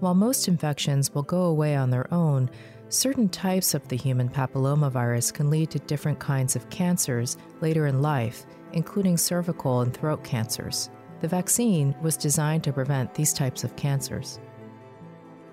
While 0.00 0.14
most 0.14 0.48
infections 0.48 1.14
will 1.14 1.22
go 1.22 1.44
away 1.44 1.76
on 1.76 1.90
their 1.90 2.12
own, 2.12 2.50
certain 2.88 3.28
types 3.28 3.72
of 3.72 3.86
the 3.88 3.96
human 3.96 4.28
papillomavirus 4.28 5.32
can 5.32 5.48
lead 5.48 5.70
to 5.70 5.78
different 5.78 6.18
kinds 6.18 6.56
of 6.56 6.68
cancers 6.70 7.38
later 7.60 7.86
in 7.86 8.02
life, 8.02 8.44
including 8.72 9.16
cervical 9.16 9.80
and 9.80 9.94
throat 9.94 10.24
cancers. 10.24 10.90
The 11.20 11.28
vaccine 11.28 11.94
was 12.02 12.16
designed 12.16 12.64
to 12.64 12.72
prevent 12.72 13.14
these 13.14 13.32
types 13.32 13.62
of 13.62 13.76
cancers. 13.76 14.40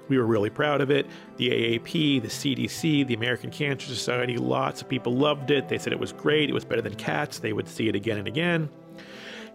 We 0.08 0.17
were 0.17 0.25
really 0.25 0.51
proud 0.51 0.82
of 0.82 0.91
it. 0.91 1.08
The 1.38 1.49
AAP, 1.49 2.21
the 2.21 2.28
CDC, 2.28 3.08
the 3.08 3.15
American 3.15 3.49
Cancer 3.49 3.88
Society, 3.88 4.38
lots 4.38 4.82
of 4.82 4.89
people 4.89 5.15
loved 5.15 5.49
it. 5.49 5.67
They 5.67 5.80
said 5.80 5.93
it 5.93 5.99
was 5.99 6.12
great, 6.12 6.49
it 6.49 6.54
was 6.54 6.65
better 6.65 6.82
than 6.82 6.95
cats. 6.95 7.39
They 7.39 7.54
would 7.54 7.67
see 7.67 7.88
it 7.88 7.95
again 7.95 8.17
and 8.17 8.28
again. 8.28 8.69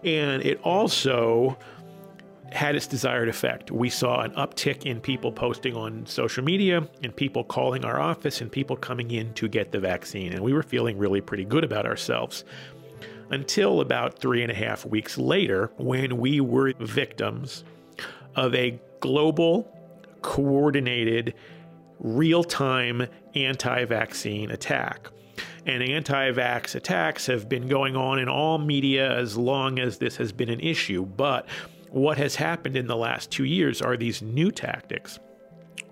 And 0.03 0.43
it 0.43 0.59
also 0.63 1.57
had 2.51 2.75
its 2.75 2.85
desired 2.85 3.29
effect. 3.29 3.71
We 3.71 3.89
saw 3.89 4.21
an 4.21 4.31
uptick 4.31 4.85
in 4.85 4.99
people 4.99 5.31
posting 5.31 5.75
on 5.75 6.05
social 6.05 6.43
media 6.43 6.87
and 7.01 7.15
people 7.15 7.43
calling 7.43 7.85
our 7.85 7.99
office 7.99 8.41
and 8.41 8.51
people 8.51 8.75
coming 8.75 9.11
in 9.11 9.33
to 9.35 9.47
get 9.47 9.71
the 9.71 9.79
vaccine. 9.79 10.33
And 10.33 10.41
we 10.43 10.51
were 10.51 10.63
feeling 10.63 10.97
really 10.97 11.21
pretty 11.21 11.45
good 11.45 11.63
about 11.63 11.85
ourselves 11.85 12.43
until 13.29 13.79
about 13.79 14.19
three 14.19 14.43
and 14.43 14.51
a 14.51 14.55
half 14.55 14.85
weeks 14.85 15.17
later 15.17 15.71
when 15.77 16.17
we 16.17 16.41
were 16.41 16.73
victims 16.79 17.63
of 18.35 18.53
a 18.53 18.79
global, 18.99 19.73
coordinated, 20.21 21.33
real 21.99 22.43
time 22.43 23.07
anti 23.33 23.85
vaccine 23.85 24.51
attack 24.51 25.09
and 25.65 25.83
anti 25.83 26.31
vax 26.31 26.75
attacks 26.75 27.27
have 27.27 27.47
been 27.47 27.67
going 27.67 27.95
on 27.95 28.19
in 28.19 28.27
all 28.27 28.57
media 28.57 29.15
as 29.17 29.37
long 29.37 29.79
as 29.79 29.97
this 29.97 30.17
has 30.17 30.31
been 30.31 30.49
an 30.49 30.59
issue. 30.59 31.05
But 31.05 31.47
what 31.89 32.17
has 32.17 32.35
happened 32.35 32.77
in 32.77 32.87
the 32.87 32.95
last 32.95 33.31
two 33.31 33.43
years 33.43 33.81
are 33.81 33.97
these 33.97 34.21
new 34.21 34.51
tactics, 34.51 35.19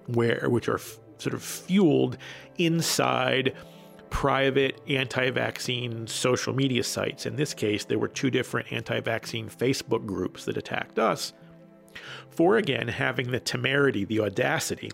where 0.08 0.48
which 0.50 0.68
are 0.68 0.78
f- 0.78 1.00
sort 1.18 1.34
of 1.34 1.44
fueled 1.44 2.18
inside 2.58 3.56
private 4.10 4.82
anti 4.88 5.30
vaccine 5.30 6.08
social 6.08 6.54
media 6.54 6.84
sites. 6.84 7.26
In 7.26 7.36
this 7.36 7.54
case, 7.54 7.86
there 7.86 8.00
were 8.00 8.08
two 8.08 8.32
different 8.32 8.72
anti 8.72 9.00
vaccine 9.02 9.50
Facebook 9.50 10.06
groups 10.06 10.46
that 10.46 10.58
attacked 10.58 10.98
us 10.98 11.34
for 12.30 12.58
again 12.58 12.88
having 12.88 13.32
the 13.32 13.40
temerity, 13.40 14.06
the 14.06 14.22
audacity 14.22 14.92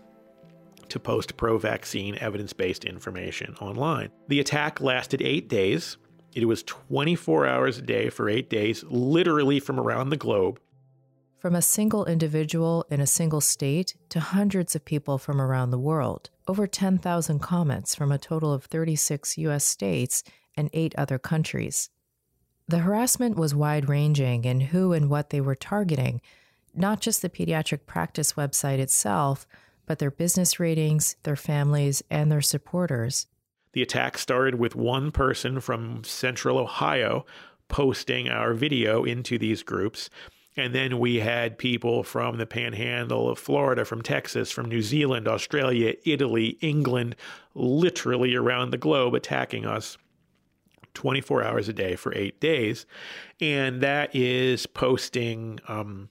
to 0.96 1.00
post 1.00 1.36
pro 1.36 1.58
vaccine 1.58 2.16
evidence 2.18 2.52
based 2.52 2.84
information 2.84 3.54
online. 3.60 4.10
The 4.28 4.40
attack 4.40 4.80
lasted 4.80 5.22
eight 5.22 5.48
days. 5.48 5.96
It 6.34 6.46
was 6.46 6.62
24 6.64 7.46
hours 7.46 7.78
a 7.78 7.82
day 7.82 8.10
for 8.10 8.28
eight 8.28 8.50
days, 8.50 8.84
literally 8.88 9.60
from 9.60 9.78
around 9.78 10.10
the 10.10 10.16
globe. 10.16 10.58
From 11.38 11.54
a 11.54 11.62
single 11.62 12.06
individual 12.06 12.84
in 12.90 13.00
a 13.00 13.06
single 13.06 13.40
state 13.40 13.94
to 14.08 14.20
hundreds 14.20 14.74
of 14.74 14.84
people 14.84 15.16
from 15.18 15.40
around 15.40 15.70
the 15.70 15.78
world, 15.78 16.30
over 16.48 16.66
10,000 16.66 17.38
comments 17.38 17.94
from 17.94 18.10
a 18.10 18.18
total 18.18 18.52
of 18.52 18.64
36 18.64 19.38
US 19.38 19.64
states 19.64 20.24
and 20.56 20.70
eight 20.72 20.94
other 20.96 21.18
countries. 21.18 21.90
The 22.68 22.78
harassment 22.78 23.36
was 23.36 23.54
wide 23.54 23.88
ranging 23.88 24.44
in 24.44 24.60
who 24.60 24.92
and 24.92 25.08
what 25.08 25.30
they 25.30 25.40
were 25.40 25.54
targeting, 25.54 26.20
not 26.74 27.00
just 27.00 27.22
the 27.22 27.30
pediatric 27.30 27.86
practice 27.86 28.32
website 28.32 28.78
itself, 28.78 29.46
but 29.86 29.98
their 29.98 30.10
business 30.10 30.60
ratings, 30.60 31.16
their 31.22 31.36
families, 31.36 32.02
and 32.10 32.30
their 32.30 32.42
supporters. 32.42 33.26
The 33.72 33.82
attack 33.82 34.18
started 34.18 34.56
with 34.56 34.74
one 34.74 35.10
person 35.10 35.60
from 35.60 36.02
central 36.04 36.58
Ohio 36.58 37.26
posting 37.68 38.28
our 38.28 38.54
video 38.54 39.04
into 39.04 39.38
these 39.38 39.62
groups. 39.62 40.08
And 40.56 40.74
then 40.74 40.98
we 40.98 41.16
had 41.16 41.58
people 41.58 42.02
from 42.02 42.38
the 42.38 42.46
panhandle 42.46 43.28
of 43.28 43.38
Florida, 43.38 43.84
from 43.84 44.00
Texas, 44.00 44.50
from 44.50 44.66
New 44.66 44.80
Zealand, 44.80 45.28
Australia, 45.28 45.94
Italy, 46.04 46.56
England, 46.62 47.14
literally 47.54 48.34
around 48.34 48.70
the 48.70 48.78
globe 48.78 49.14
attacking 49.14 49.66
us 49.66 49.98
24 50.94 51.44
hours 51.44 51.68
a 51.68 51.74
day 51.74 51.94
for 51.94 52.14
eight 52.14 52.40
days. 52.40 52.86
And 53.40 53.82
that 53.82 54.14
is 54.16 54.66
posting 54.66 55.60
um, 55.68 56.08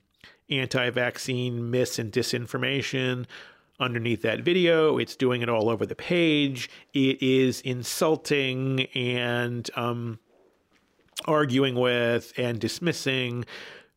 anti 0.50 0.92
vaccine 0.92 1.72
myths 1.72 1.98
and 1.98 2.12
disinformation, 2.12 3.26
underneath 3.80 4.22
that 4.22 4.42
video. 4.42 4.98
It's 4.98 5.16
doing 5.16 5.42
it 5.42 5.50
all 5.50 5.70
over 5.70 5.86
the 5.86 5.96
page. 5.96 6.70
It 6.94 7.22
is 7.22 7.62
insulting 7.62 8.88
and 8.96 9.70
um, 9.76 10.20
arguing 11.26 11.76
with 11.76 12.34
and 12.38 12.60
dismissing 12.60 13.46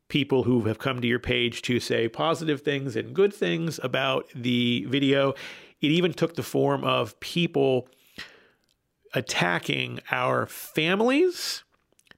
people 0.08 0.44
who 0.44 0.62
have 0.62 0.78
come 0.78 1.00
to 1.00 1.06
your 1.06 1.18
page 1.18 1.62
to 1.62 1.78
say 1.80 2.08
positive 2.08 2.62
things 2.62 2.96
and 2.96 3.14
good 3.14 3.32
things 3.32 3.78
about 3.82 4.26
the 4.34 4.84
video. 4.88 5.30
It 5.80 5.90
even 5.90 6.12
took 6.12 6.34
the 6.34 6.42
form 6.42 6.82
of 6.82 7.18
people 7.20 7.88
attacking 9.14 10.00
our 10.10 10.46
families, 10.46 11.62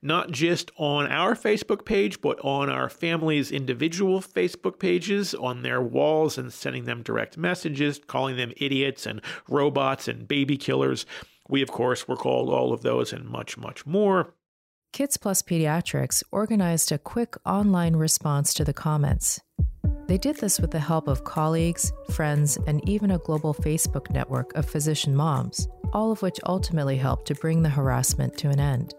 not 0.02 0.30
just 0.30 0.70
on 0.76 1.06
our 1.08 1.34
Facebook 1.34 1.84
page, 1.84 2.20
but 2.20 2.38
on 2.44 2.70
our 2.70 2.88
family's 2.88 3.50
individual 3.52 4.20
Facebook 4.20 4.78
pages, 4.78 5.34
on 5.34 5.62
their 5.62 5.82
walls, 5.82 6.38
and 6.38 6.52
sending 6.52 6.84
them 6.84 7.02
direct 7.02 7.36
messages, 7.36 8.00
calling 8.06 8.36
them 8.36 8.52
idiots 8.56 9.06
and 9.06 9.20
robots 9.48 10.08
and 10.08 10.26
baby 10.26 10.56
killers. 10.56 11.06
We, 11.48 11.62
of 11.62 11.70
course, 11.70 12.06
were 12.08 12.16
called 12.16 12.48
all 12.48 12.72
of 12.72 12.82
those 12.82 13.12
and 13.12 13.28
much, 13.28 13.58
much 13.58 13.84
more. 13.84 14.34
Kids 14.92 15.16
Plus 15.16 15.42
Pediatrics 15.42 16.22
organized 16.32 16.90
a 16.90 16.98
quick 16.98 17.36
online 17.46 17.94
response 17.94 18.52
to 18.54 18.64
the 18.64 18.72
comments. 18.72 19.40
They 20.08 20.18
did 20.18 20.38
this 20.38 20.58
with 20.58 20.72
the 20.72 20.80
help 20.80 21.06
of 21.06 21.22
colleagues, 21.22 21.92
friends, 22.10 22.58
and 22.66 22.86
even 22.88 23.12
a 23.12 23.18
global 23.18 23.54
Facebook 23.54 24.10
network 24.10 24.52
of 24.56 24.68
physician 24.68 25.14
moms, 25.14 25.68
all 25.92 26.10
of 26.10 26.22
which 26.22 26.40
ultimately 26.46 26.96
helped 26.96 27.26
to 27.26 27.36
bring 27.36 27.62
the 27.62 27.68
harassment 27.68 28.36
to 28.38 28.48
an 28.48 28.58
end. 28.58 28.94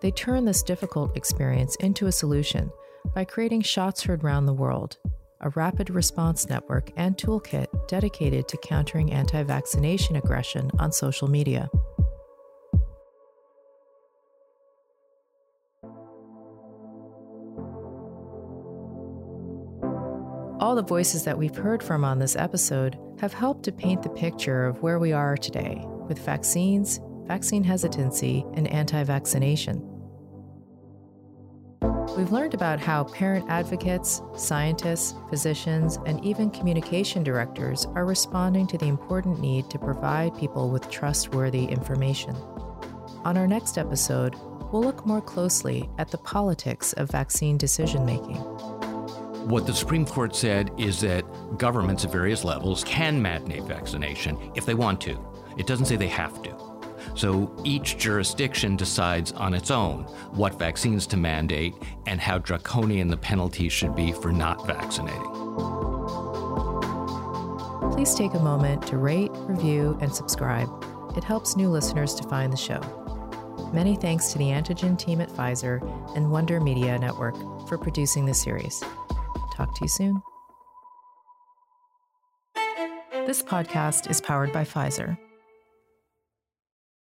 They 0.00 0.10
turn 0.10 0.44
this 0.44 0.62
difficult 0.62 1.16
experience 1.16 1.74
into 1.76 2.06
a 2.06 2.12
solution 2.12 2.70
by 3.14 3.24
creating 3.24 3.62
Shots 3.62 4.02
Heard 4.02 4.22
Round 4.24 4.46
the 4.46 4.52
World, 4.52 4.98
a 5.40 5.50
rapid 5.50 5.90
response 5.90 6.48
network 6.48 6.90
and 6.96 7.16
toolkit 7.16 7.66
dedicated 7.88 8.46
to 8.48 8.58
countering 8.58 9.12
anti 9.12 9.42
vaccination 9.42 10.16
aggression 10.16 10.70
on 10.78 10.92
social 10.92 11.28
media. 11.28 11.68
All 20.58 20.74
the 20.74 20.82
voices 20.82 21.24
that 21.24 21.38
we've 21.38 21.56
heard 21.56 21.82
from 21.82 22.04
on 22.04 22.18
this 22.18 22.34
episode 22.34 22.98
have 23.20 23.32
helped 23.32 23.62
to 23.64 23.72
paint 23.72 24.02
the 24.02 24.10
picture 24.10 24.66
of 24.66 24.82
where 24.82 24.98
we 24.98 25.12
are 25.12 25.36
today 25.36 25.82
with 26.08 26.18
vaccines, 26.18 27.00
vaccine 27.26 27.64
hesitancy, 27.64 28.44
and 28.54 28.68
anti 28.68 29.02
vaccination. 29.04 29.82
We've 32.16 32.32
learned 32.32 32.54
about 32.54 32.80
how 32.80 33.04
parent 33.04 33.44
advocates, 33.50 34.22
scientists, 34.36 35.14
physicians, 35.28 35.98
and 36.06 36.24
even 36.24 36.50
communication 36.50 37.22
directors 37.22 37.84
are 37.94 38.06
responding 38.06 38.66
to 38.68 38.78
the 38.78 38.86
important 38.86 39.38
need 39.38 39.68
to 39.68 39.78
provide 39.78 40.34
people 40.38 40.70
with 40.70 40.88
trustworthy 40.88 41.64
information. 41.66 42.34
On 43.24 43.36
our 43.36 43.46
next 43.46 43.76
episode, 43.76 44.34
we'll 44.72 44.82
look 44.82 45.04
more 45.04 45.20
closely 45.20 45.90
at 45.98 46.10
the 46.10 46.18
politics 46.18 46.94
of 46.94 47.10
vaccine 47.10 47.58
decision 47.58 48.06
making. 48.06 48.36
What 49.46 49.66
the 49.66 49.74
Supreme 49.74 50.06
Court 50.06 50.34
said 50.34 50.70
is 50.78 51.00
that 51.02 51.24
governments 51.58 52.04
at 52.04 52.12
various 52.12 52.44
levels 52.44 52.82
can 52.84 53.20
mandate 53.20 53.64
vaccination 53.64 54.38
if 54.54 54.64
they 54.64 54.74
want 54.74 55.00
to. 55.02 55.18
It 55.58 55.66
doesn't 55.66 55.86
say 55.86 55.96
they 55.96 56.08
have 56.08 56.42
to. 56.42 56.75
So 57.14 57.54
each 57.64 57.98
jurisdiction 57.98 58.76
decides 58.76 59.32
on 59.32 59.54
its 59.54 59.70
own 59.70 60.04
what 60.32 60.58
vaccines 60.58 61.06
to 61.08 61.16
mandate 61.16 61.74
and 62.06 62.20
how 62.20 62.38
draconian 62.38 63.08
the 63.08 63.16
penalties 63.16 63.72
should 63.72 63.94
be 63.94 64.12
for 64.12 64.32
not 64.32 64.66
vaccinating. 64.66 65.32
Please 67.92 68.14
take 68.14 68.34
a 68.34 68.38
moment 68.38 68.86
to 68.88 68.98
rate, 68.98 69.30
review, 69.32 69.96
and 70.00 70.14
subscribe. 70.14 70.68
It 71.16 71.24
helps 71.24 71.56
new 71.56 71.70
listeners 71.70 72.14
to 72.16 72.28
find 72.28 72.52
the 72.52 72.56
show. 72.56 72.80
Many 73.72 73.96
thanks 73.96 74.32
to 74.32 74.38
the 74.38 74.46
Antigen 74.46 74.98
team 74.98 75.20
at 75.20 75.30
Pfizer 75.30 75.80
and 76.14 76.30
Wonder 76.30 76.60
Media 76.60 76.98
Network 76.98 77.34
for 77.68 77.78
producing 77.78 78.26
this 78.26 78.40
series. 78.40 78.82
Talk 79.54 79.74
to 79.76 79.84
you 79.84 79.88
soon. 79.88 80.22
This 83.26 83.42
podcast 83.42 84.08
is 84.10 84.20
powered 84.20 84.52
by 84.52 84.64
Pfizer. 84.64 85.18